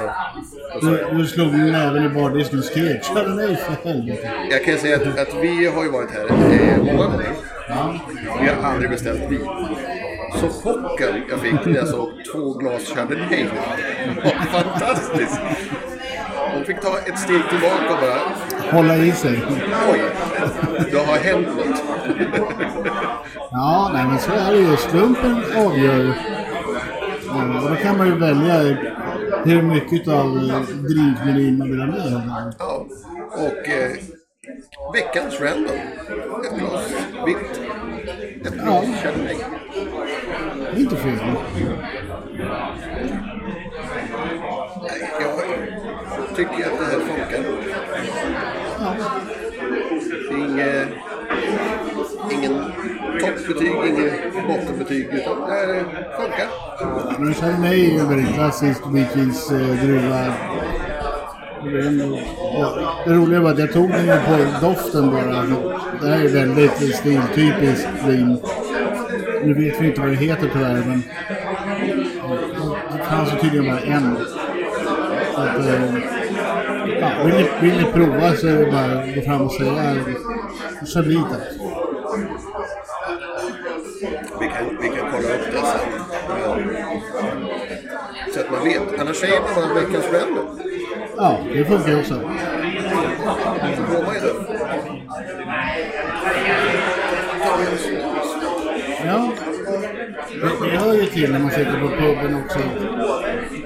då 0.73 0.81
sa 0.81 0.87
Du, 0.87 1.17
du 1.17 1.25
slog 1.27 1.53
näven 1.53 2.05
i 2.05 2.09
bardisken 2.09 2.59
och 2.59 2.65
skrek 2.65 3.03
Chardonnay 3.03 3.55
för 3.55 3.89
helvete. 3.89 4.31
Jag 4.51 4.65
kan 4.65 4.77
säga 4.77 4.95
att, 4.95 5.19
att 5.19 5.33
vi 5.41 5.65
har 5.65 5.83
ju 5.83 5.89
varit 5.91 6.11
här 6.11 6.25
eh, 6.29 6.77
många 6.83 7.07
gånger. 7.07 7.33
Ja. 7.69 7.93
Vi 8.41 8.47
har 8.47 8.69
aldrig 8.69 8.89
beställt 8.89 9.31
vin. 9.31 9.47
Så 10.39 10.49
chocken 10.49 11.21
jag 11.29 11.39
fick 11.39 11.65
när 11.65 11.75
jag 11.75 11.87
såg 11.87 12.09
två 12.31 12.53
glas 12.53 12.93
Chardonnay 12.93 13.45
var 14.23 14.31
fantastisk. 14.61 15.39
De 16.53 16.65
fick 16.65 16.81
ta 16.81 16.97
ett 17.05 17.19
steg 17.19 17.41
tillbaka 17.49 17.93
och 17.93 17.99
bara 18.01 18.19
Hålla 18.71 18.97
i 18.97 19.11
sig. 19.11 19.39
oj, 19.91 20.01
det 20.91 20.97
har 20.97 21.17
hänt 21.17 21.47
något. 21.57 21.83
Ja, 23.53 23.89
nej 23.93 24.05
men 24.07 24.19
så 24.19 24.31
är 24.31 24.51
det 24.51 24.57
ju. 24.59 24.77
Slumpen 24.77 25.43
avgör. 25.57 26.05
Eh, 26.05 27.63
Och 27.63 27.69
då 27.69 27.75
kan 27.75 27.97
man 27.97 28.07
ju 28.07 28.15
välja 28.15 28.77
Hur 29.45 29.61
mycket 29.61 30.07
av 30.07 30.29
drinkmenyn 30.89 31.57
man 31.57 31.69
vill 31.71 31.79
ha 31.79 31.87
med. 31.87 32.53
Ja. 32.59 32.85
Och 33.31 33.69
eh, 33.69 33.91
veckans 34.93 35.41
random. 35.41 35.75
Ett 36.45 36.59
glas 36.59 36.93
vitt. 37.25 37.61
Ett 38.45 38.53
glas 38.53 38.85
Ja. 38.87 38.93
Chardonnay. 39.03 39.35
Det 40.73 40.77
är 40.77 40.79
inte 40.79 40.95
fel. 40.95 41.19
Nej, 44.81 45.09
Jag 45.19 46.35
tycker 46.35 46.65
att 46.65 46.79
det 46.79 46.85
här 46.85 46.99
funkar. 46.99 47.43
Ja. 48.79 48.95
Det 50.29 50.35
är 50.35 50.37
inget, 50.37 50.87
toppbetyg, 53.47 53.71
inget 53.87 54.47
bottenbetyg. 54.47 55.05
Utan 55.11 55.41
det 55.41 55.53
här 55.53 55.67
funkar. 56.19 57.19
Men 57.19 57.33
Chardonnay 57.33 57.85
är 57.85 57.99
ju 57.99 58.05
väldigt 58.05 58.33
klassisk 58.33 58.81
Vikings 58.93 59.51
eh, 59.51 59.83
druva. 59.83 60.33
Det 61.63 62.13
Ja, 62.59 62.93
det 63.05 63.13
roliga 63.13 63.41
var 63.41 63.51
att 63.51 63.59
jag 63.59 63.73
tog 63.73 63.89
den 63.89 64.19
på 64.25 64.65
doften 64.65 65.11
bara. 65.11 65.45
Det 66.01 66.07
här 66.07 66.25
är 66.25 66.29
väldigt 66.29 66.95
stiltypiskt 66.95 67.89
vin. 68.07 68.37
Nu 69.43 69.53
vet 69.53 69.81
vi 69.81 69.87
inte 69.87 70.01
vad 70.01 70.09
det 70.09 70.15
heter 70.15 70.49
tyvärr 70.53 70.83
men 70.87 71.03
det 72.91 73.03
fanns 73.03 73.33
ju 73.33 73.37
tydligen 73.37 73.65
bara 73.65 73.79
en. 73.79 74.15
Så 75.35 75.41
att, 75.41 75.57
eh, 75.57 75.95
ja, 76.99 77.23
vill, 77.25 77.35
ni, 77.35 77.45
vill 77.61 77.77
ni 77.77 77.91
prova 77.93 78.35
så 78.35 78.47
är 78.47 78.57
det 78.57 78.71
bara 78.71 78.99
att 78.99 79.15
gå 79.15 79.21
fram 79.21 79.41
och 79.41 79.51
säga 79.51 79.95
Chablis 80.85 81.19
Vi 81.57 81.62
vet. 88.63 88.99
Annars 88.99 89.15
säger 89.17 89.41
man 89.41 89.55
bara 89.55 89.73
veckans 89.73 90.05
random. 90.13 90.59
Ja, 91.17 91.39
det 91.53 91.65
funkar 91.65 91.99
också. 91.99 92.13
Ju 97.71 97.77
snus. 97.77 98.03
Ja. 99.05 99.31
Det, 100.41 100.69
det 100.71 100.77
hör 100.77 100.93
ju 100.93 101.05
till 101.05 101.31
när 101.31 101.39
man 101.39 101.51
sitter 101.51 101.79
på 101.79 101.87
puben 101.87 102.43
också. 102.45 102.59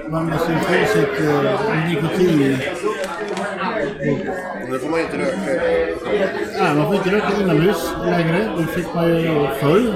Man 0.08 0.26
måste 0.26 0.52
ju 0.52 0.58
få 0.58 0.86
sitt 0.92 1.20
eh, 1.20 1.88
nikotin. 1.88 2.58
Nu 4.68 4.78
får 4.78 4.88
man 4.88 5.00
ju 5.00 5.04
inte 5.04 5.18
röka. 5.18 5.64
Ja, 6.58 6.74
man 6.74 6.86
får 6.86 6.94
inte 6.94 7.10
röka 7.10 7.42
inomhus 7.42 7.92
längre. 8.04 8.50
Det 8.58 8.66
fick 8.66 8.94
man 8.94 9.08
ju 9.08 9.48
förr. 9.60 9.94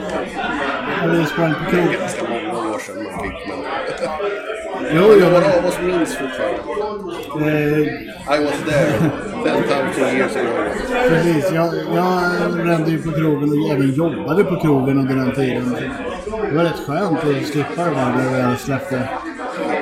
När 1.07 1.19
vi 1.19 1.27
sprang 1.27 1.55
på 1.55 1.71
krog. 1.71 1.93
Ganska 1.93 2.25
många 2.29 2.75
år 2.75 2.79
sedan 2.79 3.05
man 3.05 3.25
fick. 3.25 3.49
Men 3.49 4.82
Jo, 4.95 5.05
jo. 5.21 5.27
några 5.31 5.59
av 5.59 5.67
oss 5.67 5.79
minns 5.81 6.17
fortfarande. 6.17 6.61
Eh, 7.41 8.37
I 8.37 8.45
was 8.45 8.59
there 8.67 9.11
10,000 9.45 10.17
years 10.17 10.37
ago. 10.37 10.49
precis. 11.09 11.53
Jag, 11.53 11.75
jag 11.95 12.69
rände 12.69 12.91
ju 12.91 13.03
på 13.03 13.13
krogen 13.13 13.63
och 13.63 13.71
även 13.71 13.93
jobbade 13.93 14.45
på 14.45 14.61
krogen 14.61 14.99
under 14.99 15.15
den 15.15 15.35
tiden. 15.35 15.77
Det 16.51 16.57
var 16.57 16.65
rätt 16.65 16.87
skönt 16.87 17.19
att 17.19 17.47
slippa 17.47 17.85
det 17.85 17.91
där 17.91 18.31
när 18.31 18.51
jag 18.51 18.59
släppte. 18.59 19.09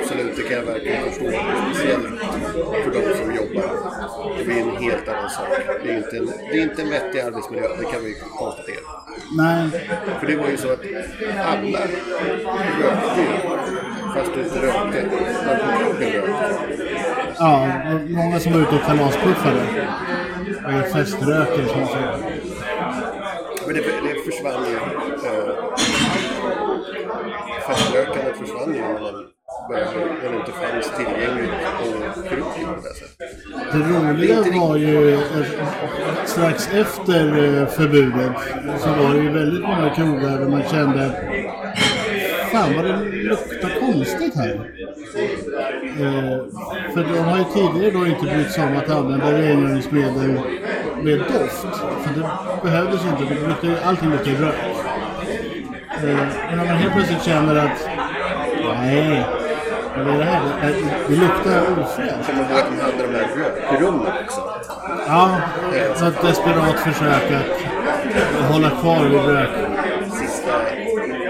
Absolut, 0.01 0.35
det 0.35 0.43
kan 0.43 0.57
jag 0.57 0.63
verkligen 0.65 1.03
förstå. 1.03 1.25
Speciellt 1.73 2.05
för 2.83 2.91
de 2.91 3.17
som 3.17 3.35
jobbar. 3.35 3.69
Det 4.37 4.43
blir 4.45 4.61
en 4.61 4.75
helt 4.83 5.07
annan 5.07 5.29
sak. 5.29 5.47
Det 5.83 5.91
är 5.91 5.97
inte 5.97 6.17
en, 6.17 6.25
det 6.51 6.57
är 6.57 6.63
inte 6.63 6.81
en 6.81 6.89
vettig 6.89 7.19
arbetsmiljö, 7.19 7.67
det 7.79 7.85
kan 7.85 8.03
vi 8.03 8.15
konstatera. 8.39 8.85
Nej, 9.37 9.69
För 10.19 10.27
det 10.27 10.35
var 10.35 10.47
ju 10.47 10.57
så 10.57 10.71
att 10.71 10.79
alla 11.45 11.79
rökte 12.81 13.23
fast 14.13 14.33
du 14.33 14.43
inte 14.43 14.59
rökte. 14.61 15.09
Men 15.45 15.57
på 15.59 15.65
krogen 15.77 16.11
rökte. 16.11 16.55
ja, 17.37 17.67
många 18.09 18.39
som 18.39 18.53
var 18.53 18.59
ute 18.59 18.75
och 18.75 18.81
kalaspuffade. 18.81 19.61
Och 20.65 20.91
feströker 20.91 21.65
som 21.65 21.87
så. 21.87 21.97
Men 23.65 23.75
det, 23.75 23.81
det 23.81 24.31
försvann 24.31 24.65
ju. 24.69 24.75
Eh, 24.75 25.53
feströkandet 27.67 28.37
försvann 28.37 28.73
ju 28.73 28.81
när 28.81 28.99
man 29.01 29.25
började, 29.69 29.91
när 30.23 30.31
det 30.31 30.37
inte 30.37 30.51
fanns 30.51 30.91
tillgängligt 30.97 31.51
på 32.15 32.21
krogen 32.21 32.75
på 32.75 32.81
det 32.83 32.93
sättet. 32.93 33.29
Det 33.71 33.77
roliga 33.77 34.59
var 34.59 34.77
ju 34.77 35.13
eh, 35.13 35.19
strax 36.25 36.69
efter 36.73 37.27
eh, 37.27 37.67
förbudet 37.67 38.35
så 38.79 38.89
var 38.89 39.13
det 39.13 39.21
ju 39.21 39.29
väldigt 39.29 39.61
många 39.61 39.89
krogar 39.89 40.39
där 40.39 40.47
man 40.47 40.63
kände 40.63 41.11
Fan 42.51 42.75
vad 42.75 42.85
det 42.85 43.20
luktar 43.31 43.79
konstigt 43.79 44.35
här. 44.35 44.53
Eh, 45.99 46.37
för 46.93 47.03
de 47.13 47.19
har 47.19 47.37
ju 47.37 47.43
tidigare 47.43 47.91
då 47.91 48.07
inte 48.07 48.25
brytt 48.25 48.51
sig 48.51 48.63
om 48.63 48.77
att 48.77 48.89
använda 48.89 49.31
rengöringsmedel 49.31 50.39
med 51.03 51.19
doft. 51.19 51.67
För 52.03 52.13
det 52.15 52.29
behövdes 52.63 53.01
inte. 53.05 53.33
Det 53.33 53.47
luktar, 53.47 53.87
allting 53.89 54.09
luktar 54.09 54.31
rök. 54.31 54.55
Eh, 56.03 56.27
men 56.49 56.57
när 56.57 56.65
man 56.65 56.67
helt 56.67 56.93
plötsligt 56.93 57.23
känner 57.23 57.55
att 57.55 57.87
nej, 58.81 59.25
vad 59.97 60.07
är 60.07 60.17
det 60.17 60.23
här? 60.23 60.41
Det, 60.61 60.73
det 61.07 61.15
luktar 61.15 61.61
ofräscht. 61.81 62.27
Kommer 62.27 62.43
du 62.43 62.53
ihåg 62.53 62.59
att 62.59 62.69
de 62.69 62.81
hade 62.81 63.07
de 63.07 63.15
här 63.15 63.27
rökrummen 63.71 64.07
också? 64.23 64.41
Ja, 65.07 65.37
så 65.95 66.05
ett 66.05 66.21
desperat 66.21 66.79
försök 66.79 67.31
att 68.39 68.51
hålla 68.51 68.69
kvar 68.69 69.03
vid 69.03 69.25
rök. 69.25 69.49
Sista 70.11 70.51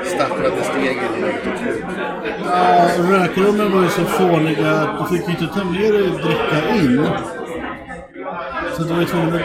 stapplande 0.05 0.63
stegen 0.63 1.15
in 1.17 1.40
Uh, 1.71 3.11
rökrummen 3.11 3.71
var 3.71 3.81
ju 3.81 3.89
så 3.89 4.05
fåniga 4.05 4.71
att 4.71 4.99
du 4.99 5.17
fick 5.17 5.27
ju 5.27 5.33
inte 5.33 5.47
ta 5.47 5.63
med 5.63 5.93
dig 5.93 6.09
dricka 6.09 6.75
in. 6.75 7.07
Så 8.73 8.83
du 8.83 8.93
var 8.93 8.99
ju 8.99 9.05
tvungen 9.05 9.35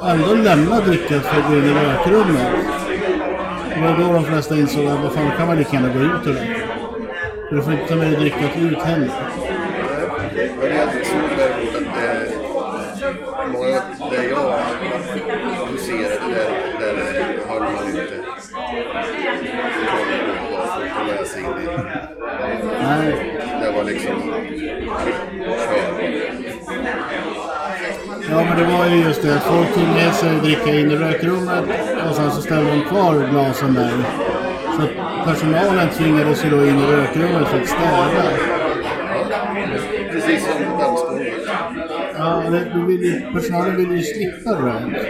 att 0.00 0.12
ändå 0.12 0.34
lämna 0.34 0.80
drickat 0.80 1.22
för 1.22 1.40
att 1.40 1.48
gå 1.48 1.54
in 1.54 1.64
i 1.64 1.74
rökrummet. 1.74 2.46
Det 3.74 3.80
var 3.80 3.98
då 3.98 4.12
de 4.12 4.24
flesta 4.24 4.56
insåg 4.56 4.86
att 4.86 5.00
vad 5.00 5.12
fan, 5.12 5.24
då 5.24 5.36
kan 5.36 5.46
man 5.46 5.56
lika 5.56 5.76
gärna 5.76 5.88
gå 5.88 6.00
ut 6.00 6.26
ur 6.26 6.34
det. 6.34 6.56
För 7.48 7.56
du 7.56 7.62
får 7.62 7.72
inte 7.72 7.86
ta 7.86 7.96
med 7.96 8.06
dig 8.06 8.20
drickat 8.20 8.56
ut 8.56 8.82
heller. 8.82 9.10
Men 10.60 10.72
eh, 10.72 10.76
jag 10.76 11.06
såg 11.06 11.20
däremot 11.36 11.76
att 11.76 13.52
många 13.52 13.82
där 14.10 14.30
jag 14.30 15.66
huserade, 15.66 16.34
där, 16.80 16.94
där 16.96 17.20
eh, 17.20 17.48
höll 17.48 17.62
man 17.62 17.88
inte 17.88 18.20
med 21.06 21.26
sig 21.26 21.42
in 21.42 21.46
i. 21.46 21.66
Nej. 22.82 23.40
Det 23.60 23.70
var 23.76 23.84
liksom. 23.84 24.32
Ja, 28.30 28.44
men 28.44 28.58
det 28.58 28.76
var 28.76 28.86
ju 28.86 28.96
just 28.96 29.22
det 29.22 29.40
folk 29.40 29.74
tog 29.74 29.88
med 29.88 30.14
sig 30.14 30.36
dricka 30.36 30.74
in 30.74 30.90
i 30.90 30.96
rökrummet 30.96 31.64
och 32.08 32.14
sen 32.16 32.30
så 32.30 32.42
ställde 32.42 32.70
de 32.70 32.80
kvar 32.82 33.28
glasen 33.30 33.74
där. 33.74 33.92
Så 34.76 34.82
personalen 35.24 35.88
tvingades 35.88 36.44
ju 36.44 36.50
då 36.50 36.66
in 36.66 36.78
i 36.78 36.86
rökrummet 36.86 37.48
för 37.48 37.60
att 37.60 37.68
städa. 37.68 38.22
Precis 40.12 40.46
som 40.46 40.78
dammskolor. 40.78 41.26
Ja, 42.18 42.42
det, 42.50 42.84
vill 42.86 43.02
ju, 43.02 43.32
personalen 43.32 43.76
ville 43.76 43.94
ju 43.94 44.02
slippa 44.02 44.50
rök. 44.50 45.02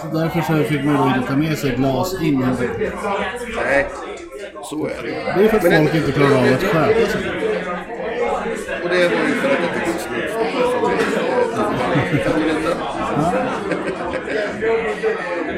Så 0.00 0.18
därför 0.18 0.40
så 0.40 0.64
fick 0.64 0.84
man 0.84 0.96
då 0.96 1.16
inte 1.16 1.28
ta 1.28 1.36
med 1.36 1.58
sig 1.58 1.76
glas 1.76 2.22
in. 2.22 2.46
Nej, 3.56 3.88
så 4.64 4.86
är 4.86 5.02
det 5.02 5.08
ju. 5.08 5.14
Det 5.14 5.44
är 5.44 5.48
för 5.48 5.56
att 5.56 5.62
Men 5.62 5.86
folk 5.86 5.94
inte 5.94 6.12
klarar 6.12 6.36
av 6.36 6.44
att 6.44 6.62
sköta 6.62 7.06
sig. 7.06 7.20
Och 8.82 8.88
det 8.88 9.08
var 9.08 9.26
ju 9.28 9.34
för 9.34 9.50
att 9.50 9.62
det 12.12 12.38
du 12.38 12.44
veta? 12.44 12.76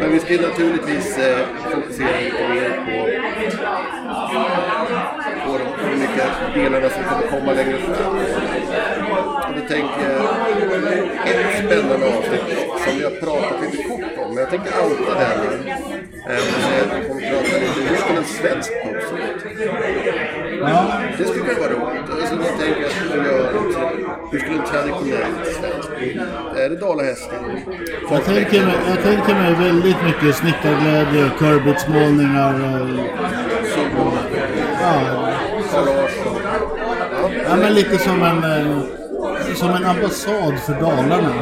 Men 0.01 0.13
vi 0.13 0.21
ska 0.21 0.35
naturligtvis 0.35 1.19
eh, 1.19 1.39
fokusera 1.73 2.21
lite 2.21 2.49
mer 2.49 2.71
på, 2.87 2.97
på 5.47 5.59
de 5.59 5.65
olika 5.93 6.25
delarna 6.55 6.89
som 6.91 7.05
kommer 7.05 7.27
komma 7.31 7.53
längre 7.53 7.79
fram. 7.79 8.17
Och 9.49 9.61
då 9.61 9.69
tänker 9.69 10.11
jag 10.11 10.25
ett 11.27 11.67
spännande 11.67 12.07
avsnitt 12.07 12.59
som 12.85 12.99
vi 12.99 13.05
har 13.05 13.11
pratat 13.11 13.61
lite 13.63 13.83
kort 13.83 14.19
om, 14.27 14.35
men 14.35 14.39
jag 14.39 14.51
tänker 14.51 14.71
outa 14.85 15.15
det 15.15 15.25
här 15.25 15.37
nu. 15.39 15.71
Eh, 16.29 16.41
vi 17.01 17.09
kommer 17.09 17.21
prata 17.31 17.59
lite 17.59 17.94
en 18.25 18.31
svensk 18.31 18.71
ut? 18.71 19.05
Ja, 20.61 21.01
Det 21.19 21.25
skulle 21.25 21.45
kunna 21.45 21.61
vara 21.61 21.73
roligt. 21.73 22.11
Alltså, 22.11 22.35
jag 22.35 22.59
tänker 22.59 22.87
att 22.87 22.97
vi 23.13 23.17
gör, 23.17 23.53
hur 24.33 24.39
skulle 24.39 24.59
en 24.59 24.67
traditionell 24.67 25.35
svensk? 25.61 25.89
Är 26.57 26.69
det 26.71 26.77
dalahästen? 26.77 27.45
jag, 28.11 28.25
tänker 28.25 28.67
mig, 28.67 28.75
jag 28.89 29.03
tänker 29.03 29.35
mig 29.35 29.55
väldigt 29.55 30.03
mycket 30.05 30.37
snickarglädje, 30.37 31.31
körbitsmålningar 31.39 32.55
och... 32.55 32.89
Ja. 34.81 35.01
Ja, 37.49 37.57
men 37.57 37.75
lite 37.75 37.99
som 37.99 38.23
en, 38.23 38.45
eh, 38.45 39.55
som 39.55 39.71
en 39.71 39.85
ambassad 39.85 40.59
för 40.67 40.73
Dalarna. 40.73 41.35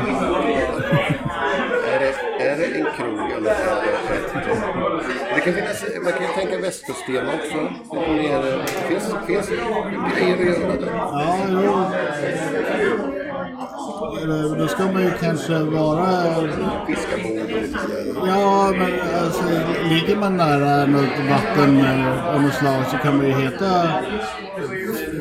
är, 1.93 2.01
det, 2.01 2.45
är 2.45 2.57
det 2.57 2.65
en 2.65 2.87
krog 2.97 3.31
eller. 3.33 3.55
Det 5.35 5.41
kan 5.41 5.55
finnas, 5.55 5.82
västkuststema 6.73 7.33
också. 7.35 7.59
Det 7.91 8.89
finns, 8.89 9.15
finns 9.27 9.49
grejer 9.49 10.37
där. 10.37 10.91
Ja, 10.93 11.37
jo. 11.51 11.85
Då 14.59 14.69
ska 14.69 14.85
man 14.85 15.03
ju 15.03 15.11
kanske 15.21 15.59
vara... 15.59 16.35
Sådär. 16.35 16.51
Ja, 18.27 18.73
men 18.79 18.93
alltså, 19.25 19.43
ligger 19.89 20.17
man 20.17 20.37
nära 20.37 20.87
något 20.87 21.19
vatten 21.31 21.81
eh, 21.81 22.35
av 22.35 22.43
något 22.43 22.55
slag 22.55 22.87
så 22.91 22.97
kan 22.97 23.17
man 23.17 23.27
ju 23.27 23.33
heta 23.33 23.89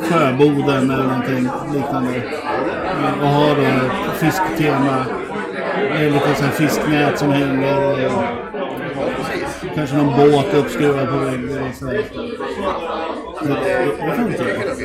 Sjöboden 0.02 0.92
eller 0.92 1.04
någonting 1.04 1.50
liknande. 1.74 2.16
Eh, 2.16 3.22
Och 3.22 3.28
ha 3.28 3.48
då 3.56 3.90
fisktema. 4.14 5.06
Med 5.90 6.12
lite 6.12 6.36
så 6.36 6.44
här 6.44 6.52
fisknät 6.52 7.20
som 7.20 7.32
hänger. 7.32 8.51
Kanske 9.82 9.98
någon 9.98 10.32
båt 10.32 10.54
uppskruvad 10.54 11.10
på 11.10 11.18
väggen. 11.18 11.50
och 11.50 11.74
Det. 13.48 13.86
Det 13.86 14.16
kan 14.16 14.32
det 14.32 14.38
finnas. 14.38 14.80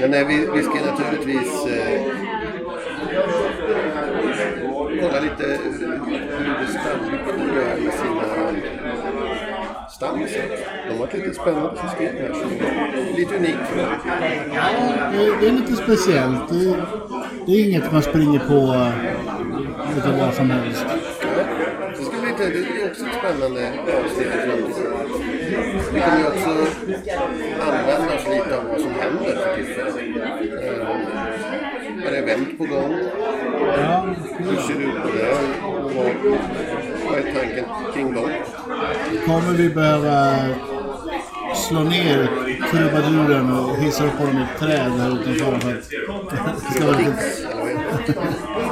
Men 0.00 0.10
nej, 0.10 0.24
vi, 0.24 0.48
vi 0.54 0.62
ska 0.62 0.74
naturligtvis 0.74 1.66
eh, 1.66 2.02
kolla 5.00 5.20
lite 5.20 5.58
hur 5.62 6.66
Stamvik 6.66 7.20
gör 7.54 7.84
med 7.84 7.92
sina 7.92 8.26
stammisar. 9.90 10.42
De 10.88 10.98
har 10.98 11.06
ett 11.06 11.14
lite 11.14 11.34
spännande 11.34 11.80
system 11.80 12.16
här 12.16 12.32
som 12.32 12.50
är 12.50 13.16
lite 13.16 13.36
unikt 13.36 13.68
för 13.68 13.76
dem. 13.76 13.86
Ja, 14.54 15.36
det, 15.40 15.48
är 15.48 15.52
lite 15.52 15.76
speciellt. 15.76 16.48
Det, 16.48 16.76
det 17.46 17.52
är 17.52 17.64
inget 17.68 17.92
man 17.92 18.02
springer 18.02 18.38
på 18.38 18.90
utav 19.96 20.18
vad 20.18 20.34
som 20.34 20.50
helst. 20.50 20.84
Ja, 20.88 20.94
det 21.98 22.04
ska 22.04 22.16
bli 22.20 22.32
det 22.38 22.82
är 22.82 22.90
också 22.90 23.04
ett 23.06 23.14
spännande 23.18 23.72
avsnitt 24.04 24.26
i 24.26 24.30
framtiden. 24.30 24.92
Vi 25.94 26.00
kommer 26.00 26.18
ju 26.18 26.26
också 26.26 26.50
använda 27.66 28.14
oss 28.16 28.26
lite 28.28 28.56
av 28.58 28.64
vad 28.70 28.80
som 28.80 28.90
händer 29.00 29.36
för 29.36 29.56
tillfället. 29.56 29.96
Eh, 30.62 32.06
Är 32.06 32.10
det 32.10 32.16
event 32.18 32.58
på 32.58 32.64
gång? 32.64 32.98
Ja, 33.78 34.06
Hur 34.38 34.56
ser 34.56 34.74
det 34.74 34.84
ut 34.84 35.02
på 35.02 35.08
det? 35.08 35.36
Vad, 37.06 37.18
är 37.18 37.22
tanken 37.34 37.64
kring 37.94 38.14
dem? 38.14 38.30
kommer 39.26 39.52
vi 39.52 39.68
behöva 39.70 40.36
slå 41.54 41.80
ner 41.80 42.28
trubaduren 42.70 43.52
och 43.52 43.76
hissa 43.76 44.04
upp 44.04 44.12
honom 44.18 44.38
i 44.38 44.42
ett 44.42 44.58
träd 44.60 44.92
här 44.92 45.10
utanför 45.10 45.60
för 45.60 45.70
att 45.70 45.80
det 46.64 46.74
ska 46.74 46.86
vara 46.86 46.98
lite, 46.98 47.10
Eller 47.50 47.56
vad 47.60 47.68
är 47.70 47.74
det? 48.06 48.16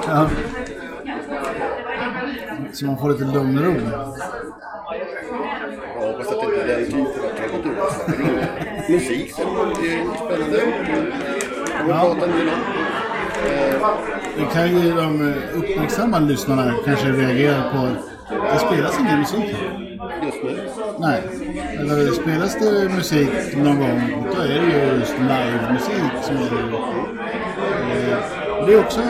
ja. 0.06 0.30
Så 2.74 2.86
man 2.86 2.98
får 2.98 3.10
lite 3.10 3.24
lugn 3.24 3.58
och 3.58 3.64
ro. 3.64 3.74
Jag 6.00 6.06
hoppas 6.12 6.28
att 6.28 6.42
inte 6.44 6.66
den 6.66 6.84
typen 6.84 7.06
som 7.52 8.12
kommer 8.12 8.30
in. 8.30 8.94
Musik 8.94 9.34
det 9.36 9.42
är 9.42 10.16
spännande. 10.16 10.60
Kommer 11.78 11.90
Ja. 11.94 12.14
prata 12.14 12.26
en 12.26 12.32
del 12.38 12.48
om. 12.48 12.60
Det 14.36 14.44
kan 14.52 14.76
ju 14.82 14.92
de 14.92 15.34
uppmärksamma 15.54 16.18
lyssnarna 16.18 16.74
kanske 16.84 17.06
reagera 17.12 17.62
på. 17.72 17.88
Det 18.52 18.58
spelas 18.58 19.00
ingen 19.00 19.18
musik 19.18 19.38
här. 19.56 19.80
Just 20.24 20.42
nu. 20.44 20.68
Nej. 20.98 21.22
Eller 21.80 22.12
spelas 22.12 22.54
det 22.58 22.88
musik 22.94 23.30
någon 23.56 23.78
gång, 23.78 24.26
då 24.36 24.40
är 24.42 24.48
det 24.48 24.54
ju 24.54 24.98
just 25.00 25.14
livemusik 25.18 26.12
som 26.22 26.36
är 26.36 26.40
det. 26.40 26.76
Eh, 28.12 28.18
Det 28.66 28.72
är 28.74 28.78
också 28.80 29.00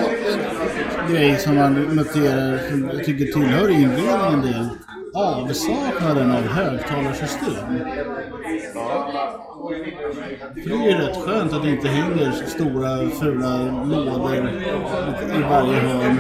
grej 1.15 1.39
som 1.39 1.55
man 1.55 1.75
noterar, 1.75 2.59
som 2.71 2.91
jag 2.93 3.05
tycker 3.05 3.25
tillhör 3.25 3.71
inredningen 3.71 4.21
en 4.21 4.43
del. 4.43 4.69
Avsaknaden 5.15 6.31
av 6.31 6.43
högtalarsystem. 6.43 7.55
För 10.62 10.71
det 10.71 10.75
är 10.75 10.91
ju 10.91 10.99
rätt 10.99 11.17
skönt 11.17 11.53
att 11.53 11.62
det 11.62 11.71
inte 11.71 11.89
hänger 11.89 12.33
stora 12.33 13.11
fula 13.11 13.85
lådor 13.85 14.37
i 15.39 15.43
varje 15.43 15.79
hörn. 15.79 16.19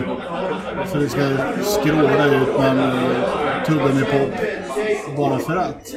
För 0.86 0.98
det 0.98 1.08
ska 1.08 1.20
skråla 1.62 2.26
ut 2.26 2.58
med 2.58 2.70
en 2.70 2.78
eh, 2.78 3.94
med 3.94 4.10
pop 4.10 5.16
bara 5.16 5.38
för 5.38 5.56
att. 5.56 5.94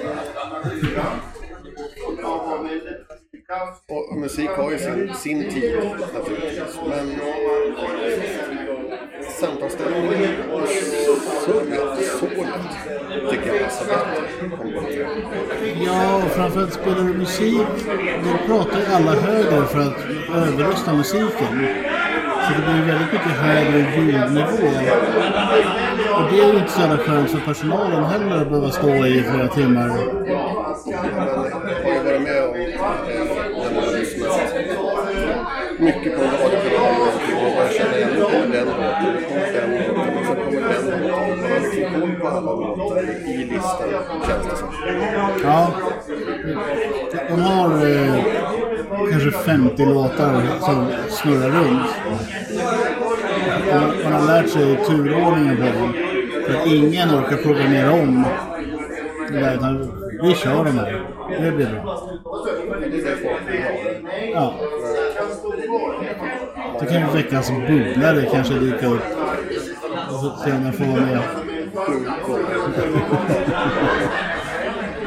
Och 4.09 4.17
musik 4.17 4.49
har 4.49 4.71
ju 4.71 4.77
sin, 4.77 5.13
sin 5.13 5.49
tid 5.49 5.75
naturligtvis. 6.13 6.79
Men 6.89 7.19
samtalsställningen 9.39 10.51
och 10.53 10.67
surret, 11.45 12.11
sålet, 12.19 13.31
tycker 13.31 13.47
jag 13.47 13.63
passar 13.63 13.85
bättre. 13.85 14.17
Ja, 15.85 16.15
och 16.15 16.31
framförallt 16.31 16.73
spelar 16.73 17.03
du 17.03 17.13
musik, 17.13 17.67
då 18.23 18.53
pratar 18.53 18.79
ju 18.79 18.85
alla 18.85 19.11
högre 19.11 19.65
för 19.65 19.79
att 19.79 19.97
överrösta 20.35 20.93
musiken. 20.93 21.67
Så 22.43 22.53
det 22.53 22.61
blir 22.65 22.85
väldigt 22.85 23.13
mycket 23.13 23.31
högre 23.31 23.79
ljudnivå. 23.79 24.67
Och 26.15 26.31
det 26.31 26.39
är 26.39 26.53
ju 26.53 26.59
inte 26.59 26.71
så 26.71 26.81
jävla 26.81 26.97
skönt 26.97 27.29
för 27.31 27.39
personalen 27.39 28.03
heller 28.03 28.41
att 28.41 28.49
behöva 28.49 28.71
stå 28.71 28.89
i 28.89 29.23
flera 29.23 29.47
timmar. 29.47 29.87
Jag 30.27 30.97
har 30.97 31.93
ju 31.93 32.03
varit 32.03 32.21
med 32.21 32.43
om 32.43 32.53
när 32.53 33.73
man 33.73 33.83
har 33.83 33.99
lyssnat 33.99 34.57
mycket 35.79 36.15
på 36.15 36.23
en 36.23 36.31
radiokanal 36.31 37.01
och 37.01 37.55
man 37.57 37.69
känner 37.77 37.97
igen 37.97 38.09
oh, 38.23 38.51
den 38.51 38.65
låten, 38.65 39.15
oh, 39.29 39.47
den 39.53 39.69
låten 39.87 40.17
och 40.17 40.25
så 40.25 40.33
kommer 40.35 40.61
den 40.61 41.07
låten. 41.07 41.41
Man 41.41 41.51
har 41.51 41.59
liksom 41.59 42.01
koll 42.01 42.15
på 42.15 42.26
alla 42.26 42.26
låtar 42.26 42.26
i 43.27 43.37
listan 43.37 43.89
känns 44.27 44.47
det 44.49 44.55
som. 44.57 44.69
Ja. 45.43 45.71
De 47.29 47.41
har 47.41 47.85
eh, 47.85 48.23
kanske 49.11 49.31
50 49.31 49.85
låtar 49.85 50.41
som 50.59 50.87
snurrar 51.09 51.49
runt. 51.49 51.89
Man, 53.71 54.03
man 54.03 54.13
har 54.13 54.27
lärt 54.27 54.49
sig 54.49 54.75
turordningen 54.85 55.57
på 55.57 55.63
dem. 55.63 55.93
För 56.45 56.53
att 56.53 56.67
ingen 56.67 57.09
orkar 57.09 57.37
programmera 57.37 57.91
om. 57.91 58.25
Det 59.31 59.39
där, 59.39 59.55
utan 59.55 59.91
vi 60.21 60.35
kör 60.35 60.65
de 60.65 60.71
här. 60.71 61.01
Det 61.41 61.51
blir 61.51 61.81
bra. 61.83 62.09
Ja. 64.33 64.53
Då 66.79 66.85
kan 66.85 67.01
ju 67.01 67.07
veckans 67.13 67.51
bubblare 67.51 68.29
kanske 68.31 68.53
dyka 68.53 68.87
upp. 68.87 69.01
Och 70.09 70.19
så 70.19 70.35
se 70.43 70.51
om 70.51 70.63
den 70.63 70.73
får 70.73 70.85
vara 70.85 71.01
med. 71.01 71.46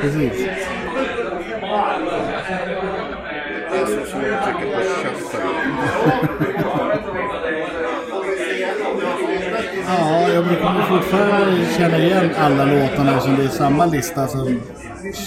Precis. 0.00 0.46
Det 3.70 3.76
är 3.78 3.86
så 3.86 4.10
som 4.10 4.20
jag 4.22 4.44
trycker 4.44 4.66
på 4.74 4.80
shuffle. 4.80 5.40
Ja, 9.86 10.28
jag 10.28 10.44
kommer 10.44 10.82
fortfarande 10.82 11.66
känna 11.78 11.98
igen 11.98 12.30
alla 12.38 12.64
låtarna 12.64 13.20
som 13.20 13.36
det 13.36 13.42
är 13.42 13.48
samma 13.48 13.86
lista 13.86 14.26
som 14.26 14.60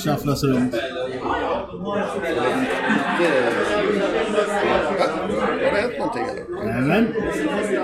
shufflas 0.03 0.43
runt. 0.43 0.75
Har 0.75 1.97
det 5.71 5.81
hänt 5.81 5.97
någonting 5.99 6.25
eller? 6.25 6.81
Men 6.81 7.13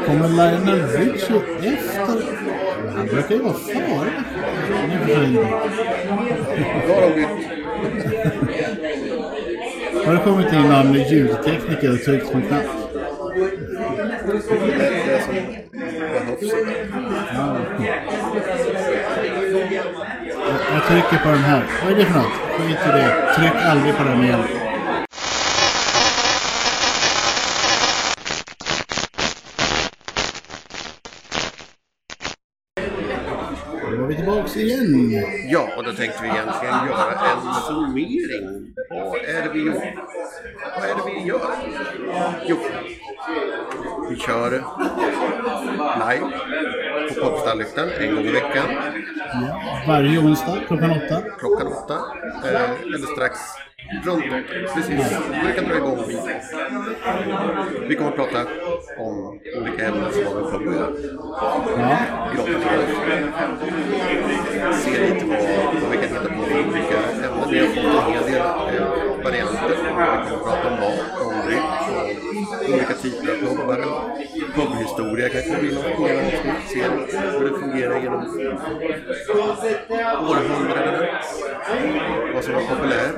kommer 0.05 0.27
Lionel 0.29 0.87
Richie 0.87 1.41
efter? 1.73 2.38
Han 2.99 3.07
brukar 3.07 3.35
ju 3.35 3.41
vara. 3.41 3.55
Då 9.93 10.05
har 10.05 10.13
det 10.13 10.19
kommit 10.23 10.53
in 10.53 10.61
någon 10.61 10.93
ljudtekniker 10.93 11.93
och 11.93 12.03
tryckt 12.03 12.31
på 12.31 12.37
en 12.37 12.47
knapp? 12.47 12.63
Ja. 17.33 17.57
Jag 20.73 20.87
trycker 20.87 21.23
på 21.23 21.29
den 21.29 21.43
här. 21.43 21.63
Vad 21.83 21.93
är 21.93 21.95
det 21.95 22.05
för 22.05 22.19
något? 22.19 22.25
Skit 22.57 22.77
i 22.87 22.91
det. 22.91 23.33
Tryck 23.35 23.65
aldrig 23.65 23.95
på 23.97 24.03
den 24.03 24.23
igen. 24.23 24.39
Då 34.25 34.43
igen. 34.59 35.23
Ja, 35.49 35.69
och 35.77 35.83
då 35.83 35.93
tänkte 35.93 36.19
vi 36.23 36.27
egentligen 36.29 36.75
göra 36.87 37.11
en 37.11 37.53
summering. 37.67 38.73
Vad 38.89 39.21
är 39.21 39.43
det 39.43 39.49
vi 39.53 39.59
gör? 39.59 39.95
Vad 40.75 40.89
är 40.89 40.95
det 40.95 41.01
vi 41.05 41.27
gör? 41.27 41.41
Jo, 42.47 42.57
vi 44.09 44.15
kör 44.15 44.51
live 46.09 46.25
på 47.09 47.21
Popstarlyktan 47.21 47.89
en 47.99 48.15
gång 48.15 48.25
i 48.25 48.31
veckan 48.31 48.65
Ja. 49.33 49.61
Varje 49.87 50.19
onsdag 50.19 50.57
klockan 50.67 50.91
åtta. 50.91 51.21
klockan 51.39 51.67
åtta. 51.67 51.97
Eh, 52.45 52.71
eller 52.93 53.07
strax 53.15 53.39
runt. 54.05 54.23
Precis. 54.75 55.19
Vi 55.47 55.53
kan 55.55 55.65
dra 55.69 55.77
igång 55.77 56.03
vid 56.07 56.19
Vi 57.87 57.95
kommer 57.95 58.09
att 58.09 58.15
prata 58.15 58.39
om 58.97 59.39
olika 59.57 59.87
ämnen 59.87 60.11
som 60.11 60.23
har 60.25 60.41
med 60.41 60.51
pub 60.51 60.67
att 60.67 60.75
göra. 60.75 60.89
Ja. 61.77 61.97
oss. 64.69 64.83
Se 64.83 65.13
lite 65.13 65.25
vad, 65.25 65.37
vad 65.81 65.91
vi 65.91 65.97
kan 65.97 66.09
hitta 66.09 66.29
på 66.29 66.43
för 66.43 66.67
olika 66.69 66.97
ämnen. 66.97 67.49
Vi 67.49 67.59
har 67.59 67.67
fått 67.67 68.07
en 68.07 68.13
hel 68.13 68.23
del 68.23 68.35
eh, 68.35 69.23
varianter. 69.23 69.69
Vi 69.69 69.89
kommer 69.89 70.07
att 70.07 70.43
prata 70.43 70.67
om 70.67 70.79
mat, 70.79 71.21
om 71.21 71.33
dryck, 71.47 71.61
olika 72.73 72.93
typer 72.93 73.31
av 73.31 73.55
pubbar. 73.55 73.79
Pubhistoria 74.55 75.29
kanske 75.29 75.59
blir 75.59 75.75
något 75.75 75.99
mer 75.99 76.15
avsnitt. 76.25 76.69
Se 76.71 76.83
hur 77.37 77.49
det 77.49 77.59
fungerar 77.59 77.99
genom 78.01 78.19
århundradena. 80.29 81.07
Vad 82.33 82.43
som 82.43 82.53
var 82.53 82.61
populärt. 82.61 83.15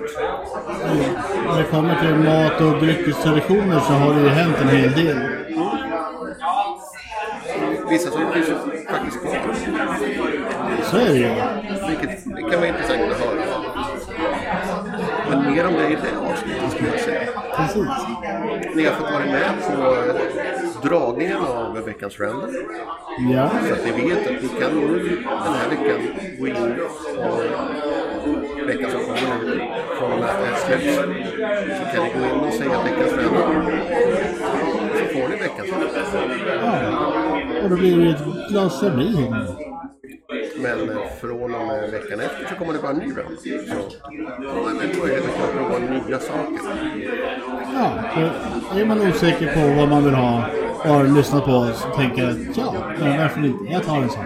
När 1.45 1.57
det 1.57 1.63
kommer 1.63 1.95
till 1.95 2.15
mat 2.15 2.61
och 2.61 2.79
dryckestraditioner 2.81 3.79
så 3.79 3.93
har 3.93 4.13
det 4.13 4.21
ju 4.21 4.29
hänt 4.29 4.57
en 4.61 4.67
hel 4.67 4.91
del. 4.91 5.17
Vissa 7.89 8.11
saker 8.11 8.31
finns 8.33 8.49
ju 8.49 8.55
faktiskt 8.85 9.21
kvar. 9.21 9.55
Så 10.83 10.97
är 10.97 11.09
det 11.09 11.17
ju. 11.17 11.31
Vilket 11.89 12.25
det 12.35 12.41
kan 12.41 12.59
vara 12.59 12.67
intressant 12.67 13.01
att 13.11 13.19
höra. 13.19 13.41
Men 15.29 15.53
mer 15.53 15.67
om 15.67 15.73
det 15.73 15.87
i 15.87 15.95
det 15.95 16.31
avsnittet 16.31 16.60
jag 16.87 16.99
säga. 16.99 17.21
Precis. 17.57 17.87
Ni 18.75 18.85
har 18.85 18.93
fått 18.93 19.11
vara 19.11 19.25
med 19.25 19.51
på 19.67 20.87
dragningen 20.87 21.37
av 21.37 21.77
veckans 21.85 22.19
random. 22.19 22.49
Ja. 23.33 23.49
Så 23.67 23.73
att 23.73 23.85
ni 23.85 23.91
vet 24.09 24.27
att 24.27 24.41
ni 24.43 24.49
kan 24.59 24.71
nu 24.71 25.09
den 25.25 25.53
här 25.53 25.69
veckan 25.69 25.99
gå 26.39 26.47
in 26.47 26.55
och 27.17 27.41
veckan 28.67 28.91
som 28.91 28.99
kommer 28.99 29.17
från 29.97 30.23
släpps. 30.65 30.95
Så 31.79 31.95
kan 31.95 32.03
ni 32.03 32.09
gå 32.19 32.35
in 32.35 32.39
och 32.47 32.53
säga 32.53 32.83
veckans 32.83 33.13
random. 33.13 33.71
Så 34.97 35.05
får 35.13 35.29
ni 35.29 35.35
veckans 35.35 35.69
random. 35.71 35.89
ja. 36.61 37.63
Och 37.63 37.69
då 37.69 37.75
blir 37.75 37.97
det 37.97 38.09
ett 38.09 38.49
glas. 38.49 38.83
Men 40.57 40.89
eh, 40.89 40.97
från 41.21 41.55
och 41.55 41.67
med 41.67 41.91
veckan 41.91 42.19
efter 42.19 42.47
så 42.49 42.55
kommer 42.55 42.73
det 42.73 42.79
bara 42.79 42.91
en 42.91 42.97
ny 42.97 43.05
round. 43.05 43.39
Så 43.39 43.49
ja, 43.49 44.73
men 44.79 44.89
då 44.99 45.05
är 45.05 45.09
det 45.09 45.21
väl 45.21 45.31
prova 45.55 45.79
nya 45.79 46.19
saker. 46.19 46.59
Ja, 47.75 48.03
så 48.71 48.79
är 48.79 48.85
man 48.85 49.01
osäker 49.01 49.53
på 49.53 49.79
vad 49.79 49.89
man 49.89 50.03
vill 50.03 50.13
ha 50.13 50.45
och 50.83 50.89
har 50.89 51.03
lyssnat 51.03 51.45
på 51.45 51.51
och 51.51 51.95
tänker 51.95 52.27
att 52.27 52.57
ja, 52.57 52.73
varför 52.99 53.45
inte? 53.45 53.73
Jag 53.73 53.83
tar 53.83 53.97
en 53.97 54.09
sån. 54.09 54.25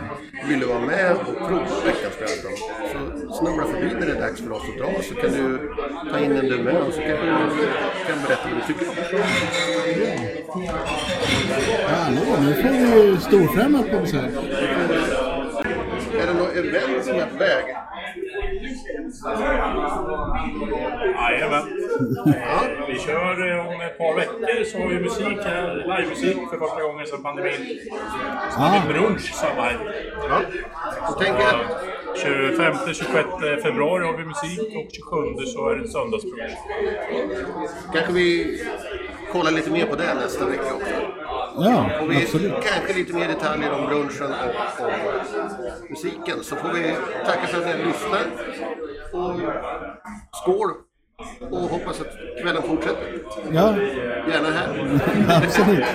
Vill 0.50 0.60
du 0.60 0.66
vara 0.66 0.80
med 0.80 1.12
och 1.12 1.38
prova 1.38 1.76
veckans 1.86 2.18
random 2.22 2.58
så 3.28 3.34
snurra 3.34 3.66
förbi 3.66 3.94
när 3.94 4.06
det 4.06 4.12
är 4.12 4.22
dags 4.22 4.42
för 4.42 4.52
oss 4.52 4.64
att 4.70 4.78
dra 4.78 5.02
så 5.04 5.16
kan 5.16 5.32
du 5.32 5.72
ta 6.12 6.20
in 6.20 6.32
en 6.32 6.50
du 6.50 6.58
med 6.58 6.78
och 6.78 6.94
så 6.94 7.02
kan 7.02 7.10
du 7.10 7.16
kan 8.08 8.18
berätta 8.28 8.50
vad 8.50 8.62
du 8.62 8.74
tycker 8.74 8.86
det. 8.86 10.46
Hallå, 11.88 12.22
nu 12.42 12.54
får 12.54 12.70
vi 12.70 13.04
ju 13.04 13.18
storfrämmat 13.18 13.92
på 13.92 14.00
besök. 14.00 14.32
Är 16.56 16.76
event 16.76 17.06
som 17.06 17.14
på 17.14 17.38
väg? 17.38 17.66
Jajamän. 21.16 21.64
Vi 22.88 23.00
kör 23.00 23.52
eh, 23.52 23.68
om 23.68 23.82
ett 23.82 23.98
par 23.98 24.16
veckor 24.16 24.64
så 24.64 24.78
har 24.80 24.88
vi 24.88 25.00
musik 25.00 25.38
här, 25.46 25.76
livemusik 25.76 26.38
för 26.50 26.58
första 26.58 26.82
gången 26.84 27.08
sedan 27.08 27.24
pandemin. 27.24 27.80
Ah, 28.58 28.76
En 28.76 28.88
brunch 28.88 29.34
samma 29.34 29.62
helg. 29.62 29.80
Ja. 30.30 30.42
Så 31.08 31.14
tänker 31.14 31.42
jag 31.42 31.56
25-26 32.16 33.62
februari 33.62 34.06
har 34.06 34.18
vi 34.18 34.26
musik 34.26 34.60
och 34.60 34.92
27 34.92 35.46
så 35.46 35.70
är 35.70 35.76
det 35.76 35.82
en 35.82 35.88
söndagsbrunch. 35.88 36.58
kanske 37.94 38.14
vi 38.14 38.60
kollar 39.32 39.52
lite 39.52 39.72
mer 39.72 39.86
på 39.86 39.96
det 39.96 40.14
nästa 40.14 40.46
vecka 40.46 40.74
också. 40.74 40.94
ja, 41.60 42.00
Och 42.02 42.12
vi 42.12 42.18
absolut. 42.18 42.54
kanske 42.54 42.94
lite 42.94 43.14
mer 43.14 43.28
detaljer 43.28 43.72
om 43.72 43.86
brunchen 43.86 44.34
och, 44.34 44.86
och 44.86 44.92
musiken. 45.90 46.44
Så 46.44 46.56
får 46.56 46.70
vi 46.70 46.96
tacka 47.26 47.48
för 47.48 47.60
att 47.62 47.78
ni 47.78 47.86
lyssnar. 47.86 48.22
Och 49.14 49.40
skål! 50.44 50.72
Och 51.52 51.58
hoppas 51.60 52.02
att 52.02 52.42
kvällen 52.42 52.64
fortsätter. 52.64 53.20
Ja, 53.52 53.76
Gärna 54.32 54.50
här. 54.50 55.00
absolut. 55.44 55.86